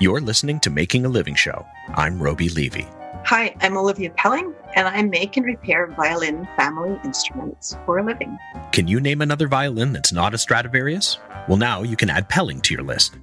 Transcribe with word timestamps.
You're 0.00 0.20
listening 0.20 0.60
to 0.60 0.70
Making 0.70 1.06
a 1.06 1.08
Living 1.08 1.34
Show. 1.34 1.66
I'm 1.88 2.22
Roby 2.22 2.48
Levy. 2.50 2.86
Hi, 3.24 3.52
I'm 3.60 3.76
Olivia 3.76 4.10
Pelling, 4.10 4.54
and 4.76 4.86
I 4.86 5.02
make 5.02 5.36
and 5.36 5.44
repair 5.44 5.88
violin 5.88 6.46
family 6.56 6.96
instruments 7.02 7.76
for 7.84 7.98
a 7.98 8.04
living. 8.04 8.38
Can 8.70 8.86
you 8.86 9.00
name 9.00 9.22
another 9.22 9.48
violin 9.48 9.92
that's 9.92 10.12
not 10.12 10.34
a 10.34 10.38
Stradivarius? 10.38 11.18
Well, 11.48 11.56
now 11.56 11.82
you 11.82 11.96
can 11.96 12.10
add 12.10 12.28
Pelling 12.28 12.60
to 12.60 12.74
your 12.74 12.84
list. 12.84 13.16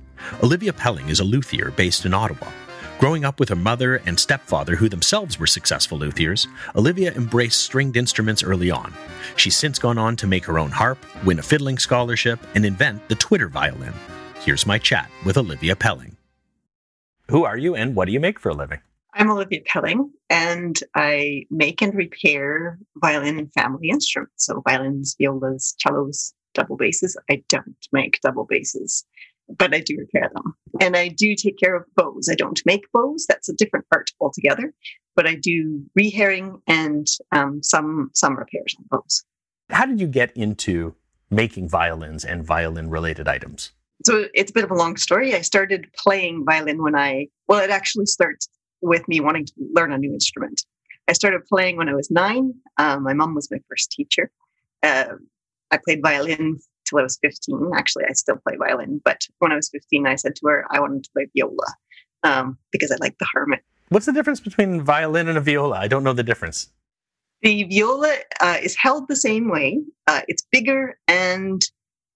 Olivia 0.44 0.74
Pelling 0.74 1.08
is 1.08 1.22
a 1.22 1.24
luthier 1.24 1.72
based 1.72 2.06
in 2.06 2.14
Ottawa. 2.14 2.52
Growing 3.00 3.24
up 3.24 3.40
with 3.40 3.48
her 3.48 3.56
mother 3.56 4.02
and 4.06 4.20
stepfather, 4.20 4.76
who 4.76 4.90
themselves 4.90 5.40
were 5.40 5.48
successful 5.48 5.98
luthiers, 5.98 6.46
Olivia 6.76 7.14
embraced 7.14 7.62
stringed 7.62 7.96
instruments 7.96 8.44
early 8.44 8.70
on. 8.70 8.94
She's 9.38 9.56
since 9.56 9.80
gone 9.80 9.98
on 9.98 10.18
to 10.18 10.28
make 10.28 10.44
her 10.44 10.60
own 10.60 10.72
harp, 10.72 10.98
win 11.24 11.40
a 11.40 11.44
fiddling 11.44 11.78
scholarship, 11.78 12.38
and 12.54 12.66
invent 12.66 13.08
the 13.08 13.16
Twitter 13.16 13.48
violin. 13.48 13.94
Here's 14.42 14.68
my 14.68 14.78
chat 14.78 15.10
with 15.24 15.38
Olivia 15.38 15.78
Pelling. 15.78 16.15
Who 17.30 17.44
are 17.44 17.58
you 17.58 17.76
and 17.76 17.96
what 17.96 18.06
do 18.06 18.12
you 18.12 18.20
make 18.20 18.40
for 18.40 18.50
a 18.50 18.54
living? 18.54 18.82
I'm 19.16 19.32
Olivia 19.32 19.62
Pelling, 19.66 20.12
and 20.30 20.80
I 20.94 21.46
make 21.50 21.82
and 21.82 21.96
repair 21.96 22.78
violin 22.98 23.40
and 23.40 23.52
family 23.54 23.90
instruments. 23.90 24.46
So, 24.46 24.62
violins, 24.62 25.16
violas, 25.18 25.74
cellos, 25.80 26.34
double 26.54 26.78
basses. 26.78 27.18
I 27.32 27.42
don't 27.50 27.78
make 27.92 28.20
double 28.22 28.46
basses, 28.46 29.06
but 29.58 29.74
I 29.74 29.80
do 29.80 29.98
repair 29.98 30.30
them. 30.36 30.54
And 30.82 30.96
I 30.96 31.08
do 31.08 31.34
take 31.34 31.58
care 31.58 31.76
of 31.76 31.86
bows. 31.96 32.30
I 32.30 32.36
don't 32.36 32.62
make 32.66 32.92
bows, 32.92 33.26
that's 33.28 33.50
a 33.50 33.56
different 33.56 33.86
art 33.92 34.12
altogether, 34.20 34.74
but 35.16 35.26
I 35.26 35.36
do 35.36 35.84
rehairing 35.98 36.62
and 36.68 37.08
um, 37.32 37.64
some, 37.64 38.12
some 38.14 38.38
repairs 38.38 38.76
on 38.78 38.86
bows. 38.90 39.24
How 39.72 39.86
did 39.88 40.00
you 40.00 40.08
get 40.08 40.36
into 40.36 40.94
making 41.32 41.70
violins 41.70 42.24
and 42.24 42.46
violin 42.46 42.90
related 42.90 43.28
items? 43.28 43.72
So 44.04 44.26
it's 44.34 44.52
a 44.52 44.54
bit 44.54 44.64
of 44.64 44.72
a 44.72 44.76
long 44.76 44.98
story. 44.98 45.34
I 45.34 45.42
started 45.42 45.88
playing 45.98 46.44
violin 46.46 46.82
when 46.82 46.96
I, 46.96 47.28
well, 47.48 47.64
it 47.64 47.70
actually 47.70 48.06
starts 48.06 48.48
with 48.82 49.08
me 49.08 49.20
wanting 49.20 49.46
to 49.46 49.54
learn 49.74 49.92
a 49.92 49.98
new 49.98 50.14
instrument. 50.14 50.62
I 51.08 51.14
started 51.14 51.46
playing 51.46 51.78
when 51.78 51.90
I 51.90 51.94
was 51.94 52.10
nine. 52.12 52.54
Um, 52.78 53.04
my 53.04 53.14
mom 53.14 53.36
was 53.36 53.50
my 53.52 53.60
first 53.70 53.92
teacher. 53.92 54.32
Uh, 54.84 55.14
I 55.72 55.78
played 55.78 56.02
violin 56.02 56.60
till 56.86 57.00
I 57.00 57.04
was 57.04 57.18
15. 57.22 57.72
Actually, 57.76 58.06
I 58.10 58.14
still 58.14 58.38
play 58.48 58.58
violin, 58.58 59.02
but 59.04 59.22
when 59.40 59.52
I 59.52 59.56
was 59.56 59.70
15, 59.70 60.08
I 60.08 60.16
said 60.16 60.36
to 60.36 60.48
her, 60.48 60.66
I 60.72 60.80
wanted 60.80 61.04
to 61.04 61.10
play 61.12 61.28
viola 61.36 61.74
um, 62.24 62.58
because 62.72 62.92
I 62.92 62.96
like 63.00 63.18
the 63.20 63.26
harmony. 63.26 63.62
What's 63.90 64.06
the 64.06 64.14
difference 64.14 64.40
between 64.40 64.82
violin 64.82 65.28
and 65.28 65.38
a 65.38 65.42
viola? 65.42 65.78
I 65.78 65.88
don't 65.88 66.04
know 66.04 66.14
the 66.14 66.24
difference. 66.24 66.70
The 67.42 67.64
viola 67.64 68.16
uh, 68.40 68.58
is 68.62 68.76
held 68.76 69.08
the 69.08 69.16
same 69.16 69.50
way. 69.50 69.82
Uh, 70.08 70.22
it's 70.28 70.46
bigger 70.52 70.98
and 71.08 71.62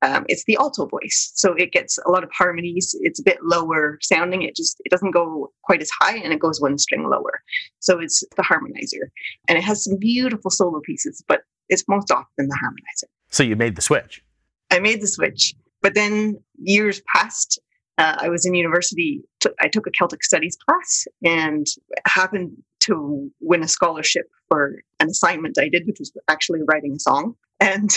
um, 0.02 0.26
it's 0.30 0.46
the 0.46 0.56
alto 0.58 0.86
voice. 0.86 1.32
So 1.36 1.54
it 1.54 1.72
gets 1.72 1.98
a 2.06 2.10
lot 2.10 2.24
of 2.24 2.32
harmonies. 2.32 2.96
It's 3.02 3.20
a 3.20 3.24
bit 3.24 3.40
lower 3.44 3.98
sounding. 4.02 4.44
It 4.44 4.56
just 4.56 4.82
it 4.86 4.90
doesn't 4.90 5.12
go 5.12 5.52
quite 5.64 5.82
as 5.82 5.90
high 6.00 6.18
and 6.18 6.32
it 6.32 6.40
goes 6.40 6.62
one 6.62 6.78
string 6.78 7.10
lower. 7.10 7.42
So 7.80 8.00
it's 8.00 8.24
the 8.36 8.44
harmonizer. 8.44 9.10
And 9.48 9.58
it 9.58 9.64
has 9.64 9.84
some 9.84 9.98
beautiful 9.98 10.52
solo 10.52 10.80
pieces 10.82 11.24
but 11.28 11.42
it's 11.68 11.84
most 11.88 12.12
often 12.12 12.48
the 12.48 12.58
harmonizer. 12.64 13.10
So 13.30 13.44
you 13.44 13.56
made 13.56 13.76
the 13.76 13.82
switch. 13.82 14.24
I 14.72 14.80
made 14.80 15.02
the 15.02 15.08
switch. 15.08 15.54
But 15.82 15.96
then 15.96 16.42
years 16.58 17.02
passed. 17.14 17.60
Uh, 17.98 18.16
i 18.22 18.30
was 18.30 18.46
in 18.46 18.54
university. 18.54 19.22
T- 19.42 19.50
I 19.60 19.68
took 19.68 19.86
a 19.86 19.92
celtic 19.92 20.24
studies 20.24 20.58
class 20.66 21.06
and 21.24 21.68
happened 22.06 22.52
to 22.82 23.30
win 23.42 23.62
a 23.62 23.68
scholarship 23.68 24.26
for 24.48 24.82
an 25.02 25.10
assignment 25.10 25.58
i 25.60 25.68
did 25.68 25.86
which 25.86 26.00
was 26.00 26.12
actually 26.30 26.62
writing 26.66 26.94
a 26.94 27.00
song. 27.00 27.36
And 27.60 27.92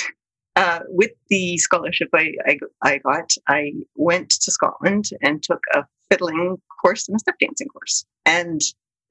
uh, 0.57 0.81
with 0.89 1.13
the 1.29 1.57
scholarship 1.59 2.09
I, 2.15 2.33
I, 2.47 2.59
I, 2.83 2.99
got, 2.99 3.35
I 3.49 3.73
went 3.95 4.31
to 4.31 4.51
Scotland 4.51 5.11
and 5.23 5.43
took 5.43 5.61
a 5.75 5.85
fiddling 6.11 6.59
course 6.81 7.09
and 7.09 7.17
a 7.17 7.19
step 7.19 7.37
dancing 7.41 7.69
course. 7.69 8.05
And 8.27 8.61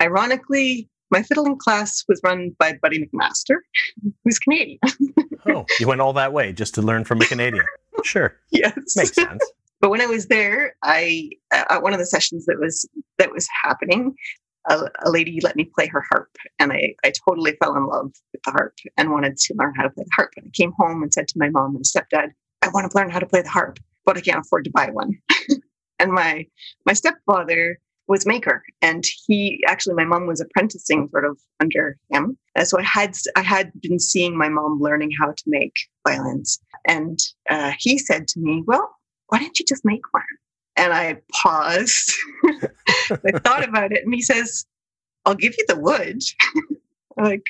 ironically, 0.02 0.90
my 1.10 1.24
fiddling 1.24 1.58
class 1.58 2.04
was 2.08 2.22
run 2.24 2.56
by 2.58 2.78
Buddy 2.82 3.06
McMaster, 3.06 3.58
who's 4.24 4.40
Canadian. 4.40 4.80
oh, 5.48 5.66
you 5.80 5.88
went 5.88 6.02
all 6.02 6.14
that 6.14 6.34
way 6.34 6.54
just 6.54 6.74
to 6.76 6.82
learn 6.82 7.04
from 7.04 7.22
a 7.22 7.26
Canadian. 7.26 7.66
Sure. 8.04 8.36
Yes. 8.52 8.96
Makes 8.96 9.16
sense. 9.16 9.44
But 9.82 9.90
when 9.90 10.00
I 10.00 10.06
was 10.06 10.28
there, 10.28 10.76
I 10.84 11.32
at 11.52 11.82
one 11.82 11.94
of 11.94 12.00
the 12.00 12.06
sessions 12.06 12.46
that 12.46 12.60
was 12.60 12.88
that 13.18 13.32
was 13.32 13.48
happening, 13.64 14.16
a, 14.70 14.90
a, 15.06 15.12
lady 15.12 15.40
let 15.42 15.56
me 15.56 15.70
play 15.76 15.88
her 15.88 16.04
harp 16.10 16.30
and 16.60 16.72
I, 16.72 16.94
I 17.04 17.12
totally 17.28 17.56
fell 17.62 17.76
in 17.76 17.86
love 17.86 18.12
with 18.32 18.42
the 18.46 18.52
harp 18.52 18.74
and 18.98 19.12
wanted 19.12 19.38
to 19.38 19.54
learn 19.56 19.74
how 19.76 19.84
to 19.84 19.90
play 19.90 20.04
the 20.04 20.12
harp. 20.16 20.32
And 20.38 20.48
I 20.48 20.52
came 20.54 20.74
home 20.78 21.02
and 21.02 21.14
said 21.14 21.28
to 21.30 21.40
my 21.40 21.50
mom 21.50 21.76
and 21.76 21.86
stepdad, 21.86 22.30
I 22.62 22.70
want 22.70 22.90
to 22.90 22.98
learn 22.98 23.10
how 23.10 23.20
to 23.20 23.26
play 23.26 23.42
the 23.42 23.50
harp, 23.50 23.80
but 24.06 24.18
I 24.18 24.22
can't 24.22 24.46
afford 24.46 24.66
to 24.66 24.72
buy 24.72 24.90
one. 24.92 25.18
and 26.00 26.12
my 26.12 26.46
my 26.86 26.94
stepfather 26.94 27.80
was 28.08 28.26
maker 28.26 28.64
and 28.82 29.06
he 29.26 29.64
actually 29.68 29.96
my 29.96 30.04
mom 30.04 30.28
was 30.28 30.42
apprenticing 30.42 31.08
sort 31.12 31.26
of 31.26 31.40
under 31.60 31.98
him. 32.10 32.38
And 32.56 32.68
so 32.68 32.78
I 32.80 32.84
had 32.84 33.16
I 33.36 33.42
had 33.42 33.72
been 33.82 34.00
seeing 34.00 34.38
my 34.38 34.50
mom 34.50 34.80
learning 34.80 35.12
how 35.20 35.28
to 35.28 35.44
make 35.48 35.74
violins. 36.08 36.60
And 36.86 37.20
uh, 37.50 37.74
he 37.80 37.98
said 37.98 38.28
to 38.30 38.40
me, 38.40 38.64
Well, 38.66 38.90
why 39.28 39.40
don't 39.40 39.58
you 39.58 39.66
just 39.68 39.86
make 39.86 40.02
one? 40.12 40.24
And 40.78 40.94
I 40.94 41.18
paused. 41.32 42.14
I 42.46 43.40
thought 43.40 43.68
about 43.68 43.92
it, 43.92 44.04
and 44.04 44.14
he 44.14 44.22
says, 44.22 44.66
I'll 45.26 45.36
give 45.36 45.54
you 45.58 45.66
the 45.68 45.80
wood. 45.80 46.22
like, 47.18 47.46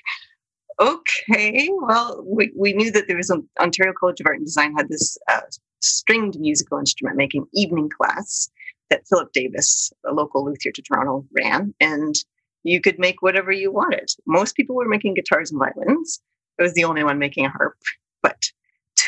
okay, 0.80 1.70
well, 1.82 2.24
we, 2.26 2.52
we 2.58 2.74
knew 2.74 2.92
that 2.92 3.08
there 3.08 3.18
was 3.18 3.30
an 3.30 3.48
Ontario 3.60 3.94
College 3.98 4.20
of 4.20 4.26
Art 4.26 4.38
and 4.38 4.46
Design 4.46 4.74
had 4.76 4.90
this 4.90 5.18
uh, 5.30 5.42
stringed 5.82 6.40
musical 6.40 6.80
instrument 6.80 7.18
making 7.18 7.46
evening 7.54 7.90
class 7.90 8.50
that 8.90 9.08
Philip 9.08 9.32
Davis, 9.34 9.92
a 10.06 10.14
local 10.14 10.46
luthier 10.46 10.72
to 10.72 10.82
Toronto, 10.82 11.26
ran. 11.32 11.74
And 11.80 12.16
you 12.64 12.82
could 12.82 13.00
make 13.00 13.22
whatever 13.22 13.52
you 13.52 13.72
wanted. 13.72 14.10
Most 14.26 14.56
people 14.56 14.76
were 14.76 14.88
making 14.88 15.14
guitars 15.16 15.52
and 15.52 15.60
violins. 15.60 16.22
I 16.60 16.64
was 16.64 16.74
the 16.74 16.84
only 16.84 17.04
one 17.04 17.18
making 17.18 17.46
a 17.46 17.50
harp. 17.50 17.78
But 18.22 18.52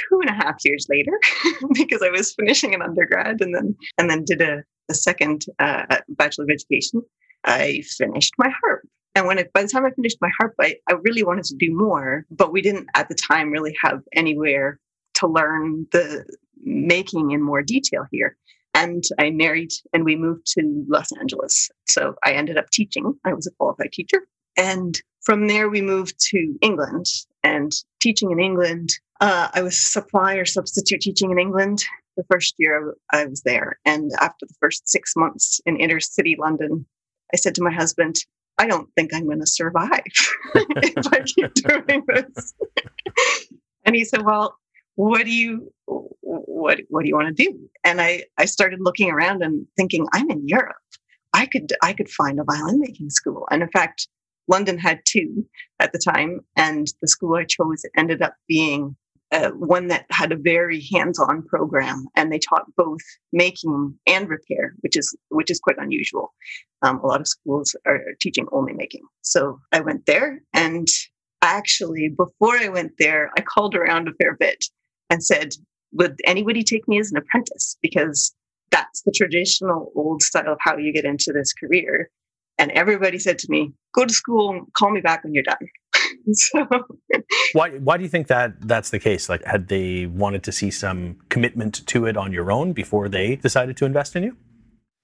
two 0.09 0.19
and 0.21 0.29
a 0.29 0.33
half 0.33 0.55
years 0.63 0.87
later 0.89 1.11
because 1.73 2.01
I 2.01 2.09
was 2.09 2.33
finishing 2.33 2.73
an 2.73 2.81
undergrad 2.81 3.41
and 3.41 3.53
then 3.53 3.75
and 3.97 4.09
then 4.09 4.23
did 4.25 4.41
a, 4.41 4.63
a 4.89 4.93
second 4.93 5.45
uh, 5.59 5.97
bachelor 6.09 6.45
of 6.45 6.49
education. 6.49 7.01
I 7.43 7.83
finished 7.97 8.33
my 8.37 8.49
harp. 8.61 8.81
And 9.15 9.27
when 9.27 9.37
it, 9.37 9.53
by 9.53 9.61
the 9.61 9.67
time 9.67 9.85
I 9.85 9.91
finished 9.91 10.17
my 10.21 10.31
harp, 10.39 10.55
I, 10.59 10.75
I 10.89 10.93
really 10.93 11.23
wanted 11.23 11.45
to 11.45 11.55
do 11.55 11.75
more, 11.75 12.25
but 12.31 12.51
we 12.51 12.61
didn't 12.61 12.87
at 12.95 13.09
the 13.09 13.15
time 13.15 13.51
really 13.51 13.75
have 13.83 14.01
anywhere 14.15 14.79
to 15.15 15.27
learn 15.27 15.85
the 15.91 16.25
making 16.63 17.31
in 17.31 17.41
more 17.41 17.61
detail 17.61 18.05
here. 18.11 18.37
And 18.73 19.03
I 19.19 19.29
married 19.29 19.69
and 19.93 20.03
we 20.03 20.15
moved 20.15 20.47
to 20.57 20.85
Los 20.87 21.11
Angeles. 21.19 21.69
So 21.85 22.15
I 22.25 22.31
ended 22.31 22.57
up 22.57 22.71
teaching. 22.71 23.13
I 23.23 23.33
was 23.33 23.45
a 23.45 23.51
qualified 23.51 23.91
teacher. 23.91 24.25
And 24.57 24.99
from 25.21 25.47
there, 25.47 25.69
we 25.69 25.81
moved 25.81 26.19
to 26.31 26.57
England 26.61 27.05
and 27.43 27.71
teaching 27.99 28.31
in 28.31 28.39
England 28.39 28.89
uh, 29.23 29.47
I 29.53 29.61
was 29.61 29.77
supply 29.77 30.35
or 30.35 30.43
substitute 30.43 30.99
teaching 30.99 31.31
in 31.31 31.39
England 31.39 31.81
the 32.17 32.25
first 32.29 32.55
year 32.57 32.95
I 33.13 33.25
was 33.25 33.41
there. 33.43 33.79
And 33.85 34.11
after 34.19 34.45
the 34.45 34.53
first 34.59 34.89
six 34.89 35.15
months 35.15 35.61
in 35.65 35.77
inner 35.77 36.01
city 36.01 36.35
London, 36.37 36.85
I 37.33 37.37
said 37.37 37.55
to 37.55 37.63
my 37.63 37.71
husband, 37.71 38.17
I 38.57 38.67
don't 38.67 38.89
think 38.95 39.13
I'm 39.13 39.25
going 39.25 39.39
to 39.39 39.47
survive 39.47 40.01
if 40.55 41.07
I 41.07 41.21
keep 41.21 41.53
doing 41.53 42.03
this. 42.07 42.53
and 43.85 43.95
he 43.95 44.03
said, 44.03 44.25
Well, 44.25 44.57
what 44.95 45.23
do 45.23 45.31
you 45.31 45.73
what 45.85 46.81
what 46.89 47.03
do 47.03 47.07
you 47.07 47.15
want 47.15 47.35
to 47.35 47.43
do? 47.43 47.57
And 47.85 48.01
I 48.01 48.25
I 48.37 48.43
started 48.43 48.79
looking 48.81 49.09
around 49.09 49.41
and 49.41 49.65
thinking, 49.77 50.05
I'm 50.13 50.29
in 50.29 50.47
Europe. 50.47 50.75
I 51.33 51.45
could 51.45 51.71
I 51.81 51.93
could 51.93 52.09
find 52.09 52.41
a 52.41 52.43
violin 52.43 52.81
making 52.81 53.09
school. 53.09 53.47
And 53.49 53.63
in 53.63 53.69
fact, 53.69 54.09
London 54.47 54.77
had 54.77 55.01
two 55.05 55.45
at 55.79 55.91
the 55.93 55.99
time, 55.99 56.41
and 56.55 56.87
the 57.01 57.07
school 57.07 57.35
I 57.35 57.45
chose 57.45 57.83
ended 57.97 58.21
up 58.21 58.35
being 58.47 58.95
uh, 59.33 59.49
one 59.49 59.87
that 59.87 60.05
had 60.11 60.31
a 60.31 60.37
very 60.37 60.85
hands-on 60.93 61.41
program, 61.43 62.05
and 62.15 62.31
they 62.31 62.39
taught 62.39 62.65
both 62.77 63.01
making 63.31 63.97
and 64.05 64.29
repair, 64.29 64.75
which 64.81 64.95
is 64.95 65.15
which 65.29 65.49
is 65.49 65.59
quite 65.59 65.77
unusual. 65.79 66.33
Um, 66.83 66.99
a 66.99 67.07
lot 67.07 67.21
of 67.21 67.27
schools 67.27 67.75
are 67.85 67.99
teaching 68.19 68.47
only 68.51 68.73
making. 68.73 69.01
So 69.21 69.59
I 69.71 69.79
went 69.79 70.05
there, 70.05 70.41
and 70.53 70.87
actually, 71.41 72.09
before 72.09 72.57
I 72.57 72.69
went 72.69 72.91
there, 72.99 73.31
I 73.37 73.41
called 73.41 73.75
around 73.75 74.07
a 74.07 74.13
fair 74.13 74.35
bit 74.35 74.65
and 75.09 75.23
said, 75.23 75.55
"Would 75.93 76.19
anybody 76.25 76.63
take 76.63 76.87
me 76.87 76.99
as 76.99 77.11
an 77.11 77.17
apprentice?" 77.17 77.75
Because 77.81 78.35
that's 78.69 79.01
the 79.01 79.11
traditional 79.11 79.91
old 79.95 80.21
style 80.21 80.51
of 80.51 80.59
how 80.61 80.77
you 80.77 80.93
get 80.93 81.05
into 81.05 81.31
this 81.33 81.53
career. 81.53 82.09
And 82.57 82.71
everybody 82.71 83.19
said 83.19 83.39
to 83.39 83.47
me, 83.49 83.73
"Go 83.93 84.05
to 84.05 84.13
school, 84.13 84.67
call 84.73 84.91
me 84.91 85.01
back 85.01 85.23
when 85.23 85.33
you're 85.33 85.43
done." 85.43 85.67
so 86.33 86.67
why 87.53 87.71
why 87.71 87.97
do 87.97 88.03
you 88.03 88.09
think 88.09 88.27
that 88.27 88.67
that's 88.67 88.89
the 88.89 88.99
case? 88.99 89.29
Like 89.29 89.43
had 89.45 89.67
they 89.67 90.05
wanted 90.05 90.43
to 90.43 90.51
see 90.51 90.71
some 90.71 91.17
commitment 91.29 91.85
to 91.87 92.05
it 92.05 92.17
on 92.17 92.31
your 92.31 92.51
own 92.51 92.73
before 92.73 93.09
they 93.09 93.35
decided 93.35 93.77
to 93.77 93.85
invest 93.85 94.15
in 94.15 94.23
you? 94.23 94.37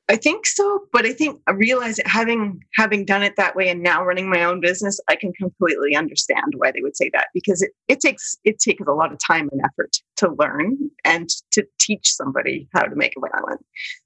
I 0.10 0.16
think 0.16 0.48
so, 0.48 0.86
but 0.92 1.06
I 1.06 1.14
think 1.14 1.40
I 1.46 1.52
realize 1.52 1.98
that 1.98 2.08
having 2.08 2.62
having 2.74 3.06
done 3.06 3.22
it 3.22 3.36
that 3.38 3.56
way 3.56 3.70
and 3.70 3.84
now 3.84 4.04
running 4.04 4.28
my 4.28 4.44
own 4.44 4.60
business, 4.60 5.00
I 5.08 5.16
can 5.16 5.32
completely 5.34 5.96
understand 5.96 6.56
why 6.58 6.72
they 6.72 6.82
would 6.82 6.98
say 6.98 7.12
that 7.14 7.28
because 7.32 7.62
it, 7.62 7.72
it 7.88 8.00
takes 8.00 8.36
it 8.44 8.58
takes 8.58 8.82
a 8.88 8.92
lot 8.92 9.12
of 9.12 9.20
time 9.20 9.50
and 9.52 9.62
effort 9.64 9.98
to 10.18 10.32
learn 10.40 10.78
and 11.06 11.30
to 11.52 11.64
teach 11.80 12.12
somebody 12.12 12.68
how 12.74 12.86
to 12.86 12.96
make 12.96 13.14
a 13.18 13.20
violin. 13.20 13.60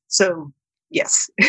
So 0.09 0.51
yes, 0.93 1.29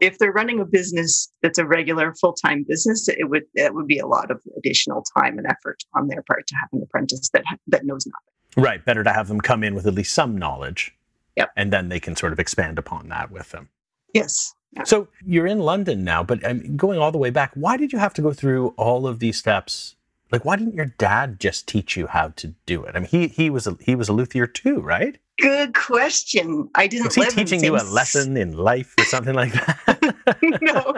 if 0.00 0.18
they're 0.18 0.32
running 0.32 0.60
a 0.60 0.64
business 0.64 1.30
that's 1.42 1.58
a 1.58 1.66
regular 1.66 2.14
full 2.14 2.32
time 2.32 2.64
business, 2.66 3.08
it 3.08 3.28
would 3.28 3.44
it 3.54 3.74
would 3.74 3.86
be 3.86 3.98
a 3.98 4.06
lot 4.06 4.30
of 4.30 4.40
additional 4.56 5.04
time 5.16 5.38
and 5.38 5.46
effort 5.46 5.78
on 5.94 6.08
their 6.08 6.22
part 6.22 6.46
to 6.48 6.54
have 6.56 6.68
an 6.72 6.82
apprentice 6.82 7.28
that 7.32 7.44
that 7.68 7.84
knows 7.84 8.06
nothing. 8.06 8.64
Right. 8.64 8.84
Better 8.84 9.04
to 9.04 9.12
have 9.12 9.28
them 9.28 9.40
come 9.40 9.62
in 9.62 9.74
with 9.74 9.86
at 9.86 9.94
least 9.94 10.14
some 10.14 10.36
knowledge. 10.36 10.96
Yep. 11.36 11.50
And 11.56 11.72
then 11.72 11.90
they 11.90 12.00
can 12.00 12.16
sort 12.16 12.32
of 12.32 12.40
expand 12.40 12.78
upon 12.78 13.08
that 13.10 13.30
with 13.30 13.50
them. 13.50 13.68
Yes. 14.14 14.54
So 14.84 15.08
you're 15.24 15.46
in 15.46 15.60
London 15.60 16.04
now, 16.04 16.22
but 16.22 16.44
um, 16.44 16.76
going 16.76 16.98
all 16.98 17.12
the 17.12 17.18
way 17.18 17.30
back, 17.30 17.52
why 17.54 17.76
did 17.76 17.92
you 17.92 17.98
have 17.98 18.14
to 18.14 18.22
go 18.22 18.32
through 18.32 18.68
all 18.76 19.06
of 19.06 19.20
these 19.20 19.38
steps? 19.38 19.95
Like, 20.32 20.44
why 20.44 20.56
didn't 20.56 20.74
your 20.74 20.92
dad 20.98 21.38
just 21.38 21.68
teach 21.68 21.96
you 21.96 22.06
how 22.08 22.28
to 22.36 22.54
do 22.66 22.82
it? 22.84 22.96
I 22.96 23.00
mean, 23.00 23.08
he 23.08 23.28
he 23.28 23.50
was 23.50 23.66
a, 23.66 23.76
he 23.80 23.94
was 23.94 24.08
a 24.08 24.12
luthier 24.12 24.46
too, 24.46 24.80
right? 24.80 25.18
Good 25.38 25.74
question. 25.74 26.68
I 26.74 26.86
didn't. 26.86 27.06
Was 27.06 27.14
he 27.14 27.20
live 27.20 27.30
in 27.30 27.36
the 27.36 27.44
teaching 27.44 27.64
you 27.64 27.76
a 27.76 27.84
lesson 27.84 28.36
in 28.36 28.56
life 28.56 28.94
or 28.98 29.04
something 29.04 29.34
like 29.34 29.52
that? 29.52 30.16
no, 30.62 30.94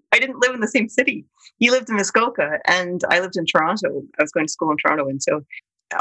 I 0.12 0.18
didn't 0.18 0.40
live 0.40 0.54
in 0.54 0.60
the 0.60 0.68
same 0.68 0.88
city. 0.88 1.24
He 1.58 1.70
lived 1.70 1.88
in 1.88 1.96
Muskoka, 1.96 2.58
and 2.66 3.00
I 3.10 3.20
lived 3.20 3.36
in 3.36 3.46
Toronto. 3.46 4.02
I 4.18 4.22
was 4.22 4.32
going 4.32 4.46
to 4.46 4.52
school 4.52 4.70
in 4.70 4.76
Toronto, 4.76 5.08
and 5.08 5.22
so 5.22 5.44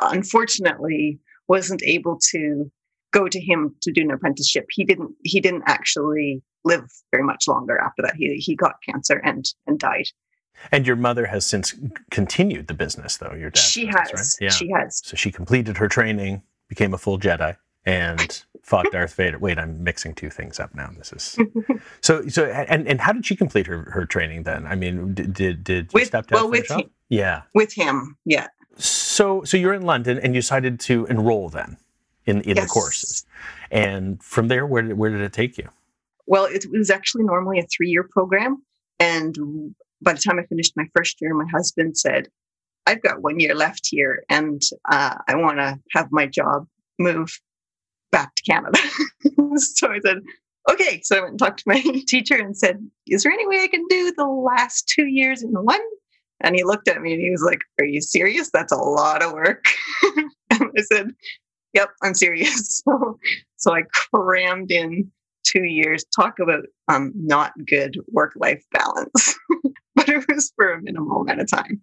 unfortunately 0.02 1.20
wasn't 1.48 1.84
able 1.84 2.18
to 2.32 2.72
go 3.12 3.28
to 3.28 3.40
him 3.40 3.76
to 3.82 3.92
do 3.92 4.02
an 4.02 4.12
apprenticeship. 4.12 4.66
He 4.72 4.84
didn't. 4.84 5.14
He 5.24 5.40
didn't 5.40 5.64
actually 5.68 6.42
live 6.66 6.90
very 7.12 7.24
much 7.24 7.48
longer 7.48 7.78
after 7.78 8.02
that. 8.02 8.16
He 8.16 8.36
he 8.36 8.56
got 8.56 8.76
cancer 8.88 9.22
and 9.24 9.46
and 9.68 9.80
died. 9.80 10.08
And 10.72 10.88
your 10.88 10.96
mother 10.96 11.26
has 11.28 11.46
since 11.46 11.76
continued 12.12 12.68
the 12.68 12.74
business, 12.74 13.18
though. 13.18 13.34
Your 13.34 13.50
dad. 13.50 13.60
she 13.60 13.86
has. 13.88 14.12
right? 14.14 14.26
Yeah. 14.42 14.50
She 14.50 14.70
has. 14.72 15.02
so 15.04 15.16
she 15.16 15.32
completed 15.32 15.78
her 15.78 15.88
training, 15.88 16.42
became 16.68 16.94
a 16.94 16.98
full 16.98 17.20
Jedi, 17.20 17.58
and 17.86 18.44
fought 18.62 18.86
Darth 18.92 19.16
Vader. 19.16 19.40
Wait, 19.40 19.58
I'm 19.58 19.84
mixing 19.84 20.14
two 20.16 20.30
things 20.30 20.60
up 20.60 20.74
now. 20.74 20.90
This 20.98 21.14
is 21.14 21.38
so. 22.02 22.28
So, 22.28 22.46
and 22.46 22.88
and 22.88 23.02
how 23.02 23.12
did 23.14 23.26
she 23.26 23.36
complete 23.36 23.68
her, 23.68 23.84
her 23.92 24.06
training 24.06 24.44
then? 24.44 24.66
I 24.66 24.76
mean, 24.76 25.14
did 25.14 25.34
did, 25.34 25.64
did 25.64 25.94
With- 25.94 26.12
stepdad 26.12 26.32
well, 26.32 26.50
with 26.50 26.70
him. 26.70 26.90
Yeah. 27.10 27.44
With 27.54 27.74
him, 27.74 28.18
yeah. 28.26 28.48
So 28.78 29.44
so 29.44 29.58
you're 29.58 29.74
in 29.74 29.84
London 29.84 30.18
and 30.20 30.34
you 30.34 30.42
decided 30.42 30.80
to 30.82 31.06
enroll 31.06 31.50
then 31.50 31.78
in 32.26 32.42
in 32.42 32.56
the 32.56 32.66
courses, 32.66 33.26
and 33.70 34.24
from 34.24 34.48
there, 34.48 34.66
where 34.66 34.82
did 34.82 34.98
where 34.98 35.12
did 35.12 35.22
it 35.22 35.34
take 35.34 35.58
you? 35.58 35.70
Well, 36.26 36.46
it 36.46 36.66
was 36.72 36.90
actually 36.90 37.24
normally 37.26 37.60
a 37.60 37.64
three 37.68 37.90
year 37.90 38.04
program. 38.04 38.64
And 39.00 39.76
by 40.04 40.14
the 40.14 40.20
time 40.20 40.40
I 40.40 40.46
finished 40.46 40.74
my 40.76 40.86
first 40.96 41.22
year, 41.22 41.34
my 41.34 41.48
husband 41.52 41.98
said, 41.98 42.28
I've 42.86 43.02
got 43.02 43.22
one 43.22 43.40
year 43.40 43.56
left 43.56 43.88
here 43.90 44.24
and 44.30 44.62
uh, 44.92 45.16
I 45.28 45.36
want 45.36 45.58
to 45.60 45.80
have 45.92 46.08
my 46.12 46.28
job 46.28 46.68
move 47.00 47.30
back 48.12 48.36
to 48.36 48.44
Canada. 48.44 48.78
so 49.58 49.92
I 49.92 50.00
said, 50.06 50.20
okay. 50.70 51.02
So 51.04 51.18
I 51.18 51.22
went 51.22 51.32
and 51.32 51.40
talked 51.40 51.60
to 51.60 51.64
my 51.68 51.82
teacher 52.08 52.36
and 52.36 52.58
said, 52.58 52.86
Is 53.08 53.24
there 53.24 53.32
any 53.32 53.48
way 53.48 53.62
I 53.62 53.68
can 53.68 53.86
do 53.90 54.14
the 54.16 54.28
last 54.28 54.92
two 54.94 55.06
years 55.06 55.44
in 55.44 55.52
one? 55.52 55.82
And 56.42 56.56
he 56.56 56.64
looked 56.64 56.90
at 56.90 57.02
me 57.02 57.14
and 57.14 57.22
he 57.22 57.30
was 57.30 57.44
like, 57.44 57.60
Are 57.80 57.86
you 57.86 58.02
serious? 58.02 58.50
That's 58.52 58.74
a 58.74 58.78
lot 58.78 59.24
of 59.24 59.34
work. 59.34 59.66
and 60.50 60.72
I 60.78 60.82
said, 60.82 61.12
Yep, 61.74 61.90
I'm 62.02 62.14
serious. 62.14 62.84
So, 62.86 63.18
so 63.56 63.74
I 63.74 63.84
crammed 64.12 64.72
in 64.72 65.12
two 65.44 65.64
years. 65.64 66.06
Talk 66.16 66.40
about 66.40 66.66
um, 66.88 67.12
not 67.16 67.54
good 67.66 67.98
work 68.12 68.34
life 68.36 68.64
balance. 68.72 69.38
But 70.06 70.10
it 70.16 70.26
was 70.28 70.52
for 70.56 70.74
a 70.74 70.82
minimal 70.82 71.22
amount 71.22 71.42
of 71.42 71.50
time. 71.50 71.82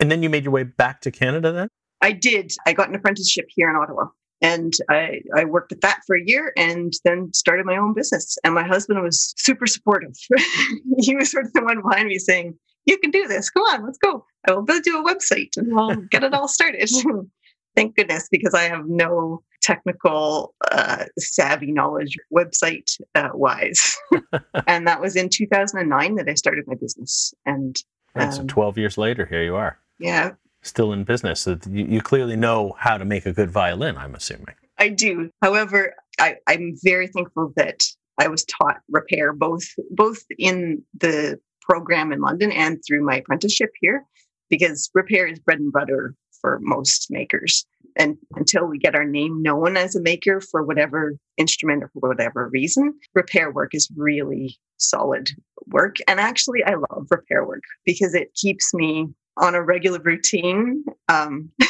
And 0.00 0.10
then 0.10 0.22
you 0.22 0.30
made 0.30 0.44
your 0.44 0.52
way 0.52 0.64
back 0.64 1.00
to 1.02 1.10
Canada 1.10 1.52
then? 1.52 1.68
I 2.00 2.12
did. 2.12 2.52
I 2.66 2.72
got 2.72 2.88
an 2.88 2.94
apprenticeship 2.94 3.46
here 3.48 3.68
in 3.68 3.76
Ottawa. 3.76 4.06
And 4.40 4.72
I, 4.88 5.20
I 5.36 5.44
worked 5.44 5.72
at 5.72 5.80
that 5.80 6.02
for 6.06 6.16
a 6.16 6.22
year 6.24 6.52
and 6.56 6.92
then 7.04 7.32
started 7.34 7.66
my 7.66 7.76
own 7.76 7.92
business. 7.92 8.38
And 8.44 8.54
my 8.54 8.64
husband 8.64 9.02
was 9.02 9.34
super 9.36 9.66
supportive. 9.66 10.14
he 10.98 11.16
was 11.16 11.30
sort 11.32 11.46
of 11.46 11.52
the 11.54 11.64
one 11.64 11.82
behind 11.82 12.06
me 12.06 12.18
saying, 12.18 12.56
You 12.86 12.98
can 12.98 13.10
do 13.10 13.26
this. 13.26 13.50
Come 13.50 13.64
on, 13.64 13.84
let's 13.84 13.98
go. 13.98 14.24
I 14.46 14.52
will 14.52 14.62
build 14.62 14.86
you 14.86 15.00
a 15.00 15.04
website 15.04 15.56
and 15.56 15.74
we'll 15.74 15.96
get 16.10 16.22
it 16.22 16.34
all 16.34 16.46
started. 16.46 16.88
Thank 17.76 17.96
goodness, 17.96 18.28
because 18.30 18.54
I 18.54 18.62
have 18.62 18.86
no 18.86 19.42
technical 19.60 20.54
uh, 20.70 21.04
savvy 21.18 21.72
knowledge 21.72 22.16
website 22.34 22.90
uh, 23.14 23.30
wise. 23.34 23.96
and 24.66 24.86
that 24.86 25.00
was 25.00 25.16
in 25.16 25.28
2009 25.28 26.14
that 26.16 26.28
I 26.28 26.34
started 26.34 26.64
my 26.66 26.74
business. 26.74 27.34
And 27.44 27.76
Right, 28.14 28.32
so 28.32 28.40
Um, 28.40 28.48
12 28.48 28.78
years 28.78 28.98
later, 28.98 29.26
here 29.26 29.42
you 29.42 29.54
are, 29.54 29.78
yeah, 29.98 30.32
still 30.62 30.92
in 30.92 31.04
business. 31.04 31.40
So 31.40 31.58
you, 31.70 31.84
you 31.84 32.00
clearly 32.00 32.36
know 32.36 32.74
how 32.78 32.98
to 32.98 33.04
make 33.04 33.26
a 33.26 33.32
good 33.32 33.50
violin, 33.50 33.96
I'm 33.96 34.14
assuming. 34.14 34.54
I 34.78 34.88
do. 34.88 35.30
However, 35.42 35.94
I, 36.18 36.36
I'm 36.46 36.74
very 36.82 37.06
thankful 37.08 37.52
that 37.56 37.84
I 38.18 38.28
was 38.28 38.44
taught 38.44 38.80
repair 38.88 39.32
both 39.32 39.64
both 39.90 40.22
in 40.38 40.82
the 40.98 41.38
program 41.62 42.12
in 42.12 42.20
London 42.20 42.50
and 42.50 42.80
through 42.86 43.04
my 43.04 43.16
apprenticeship 43.16 43.70
here, 43.80 44.04
because 44.48 44.90
repair 44.94 45.26
is 45.26 45.38
bread 45.38 45.60
and 45.60 45.72
butter 45.72 46.14
for 46.40 46.58
most 46.62 47.06
makers. 47.10 47.66
And 47.96 48.16
until 48.36 48.66
we 48.66 48.78
get 48.78 48.94
our 48.94 49.04
name 49.04 49.42
known 49.42 49.76
as 49.76 49.96
a 49.96 50.02
maker 50.02 50.40
for 50.40 50.62
whatever 50.62 51.14
instrument 51.36 51.82
or 51.82 51.88
for 51.88 52.08
whatever 52.08 52.48
reason, 52.52 52.94
repair 53.14 53.50
work 53.50 53.70
is 53.74 53.90
really 53.96 54.56
solid 54.76 55.30
work. 55.66 55.96
And 56.06 56.20
actually, 56.20 56.62
I 56.64 56.74
love 56.74 57.08
repair 57.10 57.44
work 57.44 57.62
because 57.84 58.14
it 58.14 58.34
keeps 58.34 58.72
me 58.72 59.08
on 59.36 59.54
a 59.54 59.62
regular 59.62 60.00
routine. 60.00 60.84
Um, 61.08 61.50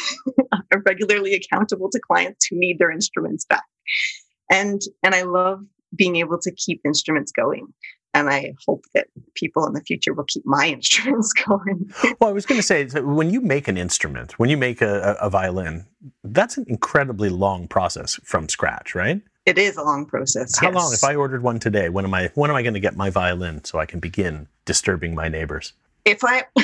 regularly 0.85 1.33
accountable 1.33 1.89
to 1.89 1.99
clients 1.99 2.47
who 2.47 2.57
need 2.57 2.79
their 2.79 2.91
instruments 2.91 3.45
back. 3.45 3.63
And 4.51 4.81
and 5.03 5.15
I 5.15 5.23
love 5.23 5.61
being 5.95 6.17
able 6.17 6.39
to 6.39 6.51
keep 6.51 6.81
instruments 6.85 7.31
going. 7.31 7.67
And 8.13 8.29
I 8.29 8.53
hope 8.67 8.85
that 8.93 9.07
people 9.35 9.65
in 9.67 9.73
the 9.73 9.81
future 9.81 10.13
will 10.13 10.25
keep 10.25 10.45
my 10.45 10.67
instruments 10.73 11.33
going. 11.33 11.91
Well, 12.19 12.29
I 12.29 12.33
was 12.33 12.45
going 12.45 12.59
to 12.59 12.65
say, 12.65 12.87
when 13.01 13.29
you 13.29 13.41
make 13.41 13.67
an 13.67 13.77
instrument, 13.77 14.37
when 14.39 14.49
you 14.49 14.57
make 14.57 14.81
a, 14.81 15.15
a, 15.21 15.29
violin, 15.29 15.85
that's 16.23 16.57
an 16.57 16.65
incredibly 16.67 17.29
long 17.29 17.67
process 17.67 18.19
from 18.23 18.49
scratch, 18.49 18.95
right? 18.95 19.21
It 19.45 19.57
is 19.57 19.77
a 19.77 19.83
long 19.83 20.05
process. 20.05 20.57
How 20.57 20.71
long? 20.71 20.91
If 20.93 21.03
I 21.03 21.15
ordered 21.15 21.43
one 21.43 21.59
today, 21.59 21.89
when 21.89 22.05
am 22.05 22.13
I 22.13 22.29
when 22.35 22.49
am 22.49 22.55
I 22.55 22.61
going 22.61 22.73
to 22.73 22.79
get 22.79 22.95
my 22.95 23.09
violin 23.09 23.63
so 23.63 23.79
I 23.79 23.85
can 23.85 23.99
begin 23.99 24.47
disturbing 24.65 25.15
my 25.15 25.27
neighbors? 25.27 25.73
if 26.05 26.23
I 26.23 26.43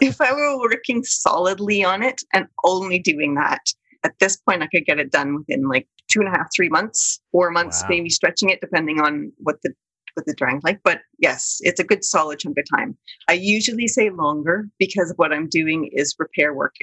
if 0.00 0.20
I 0.20 0.32
were 0.32 0.58
working 0.58 1.04
solidly 1.04 1.84
on 1.84 2.02
it 2.02 2.22
and 2.32 2.46
only 2.64 2.98
doing 2.98 3.34
that, 3.34 3.60
at 4.04 4.18
this 4.18 4.36
point 4.36 4.62
I 4.62 4.66
could 4.66 4.84
get 4.84 4.98
it 4.98 5.10
done 5.10 5.34
within 5.36 5.68
like 5.68 5.86
two 6.08 6.20
and 6.20 6.28
a 6.28 6.32
half, 6.32 6.48
three 6.54 6.68
months, 6.68 7.20
four 7.32 7.50
months, 7.50 7.82
Wow. 7.82 7.88
maybe 7.90 8.10
stretching 8.10 8.50
it 8.50 8.60
depending 8.60 9.00
on 9.00 9.32
what 9.38 9.56
the 9.62 9.72
what 10.16 10.26
the 10.26 10.34
drawing 10.34 10.60
like. 10.64 10.80
But 10.82 11.00
yes, 11.18 11.58
it's 11.60 11.78
a 11.78 11.84
good 11.84 12.04
solid 12.04 12.38
chunk 12.38 12.58
of 12.58 12.64
time. 12.74 12.96
I 13.28 13.34
usually 13.34 13.86
say 13.86 14.10
longer 14.10 14.68
because 14.78 15.12
what 15.16 15.32
I'm 15.32 15.48
doing 15.48 15.90
is 15.92 16.14
repair 16.18 16.54
work 16.54 16.74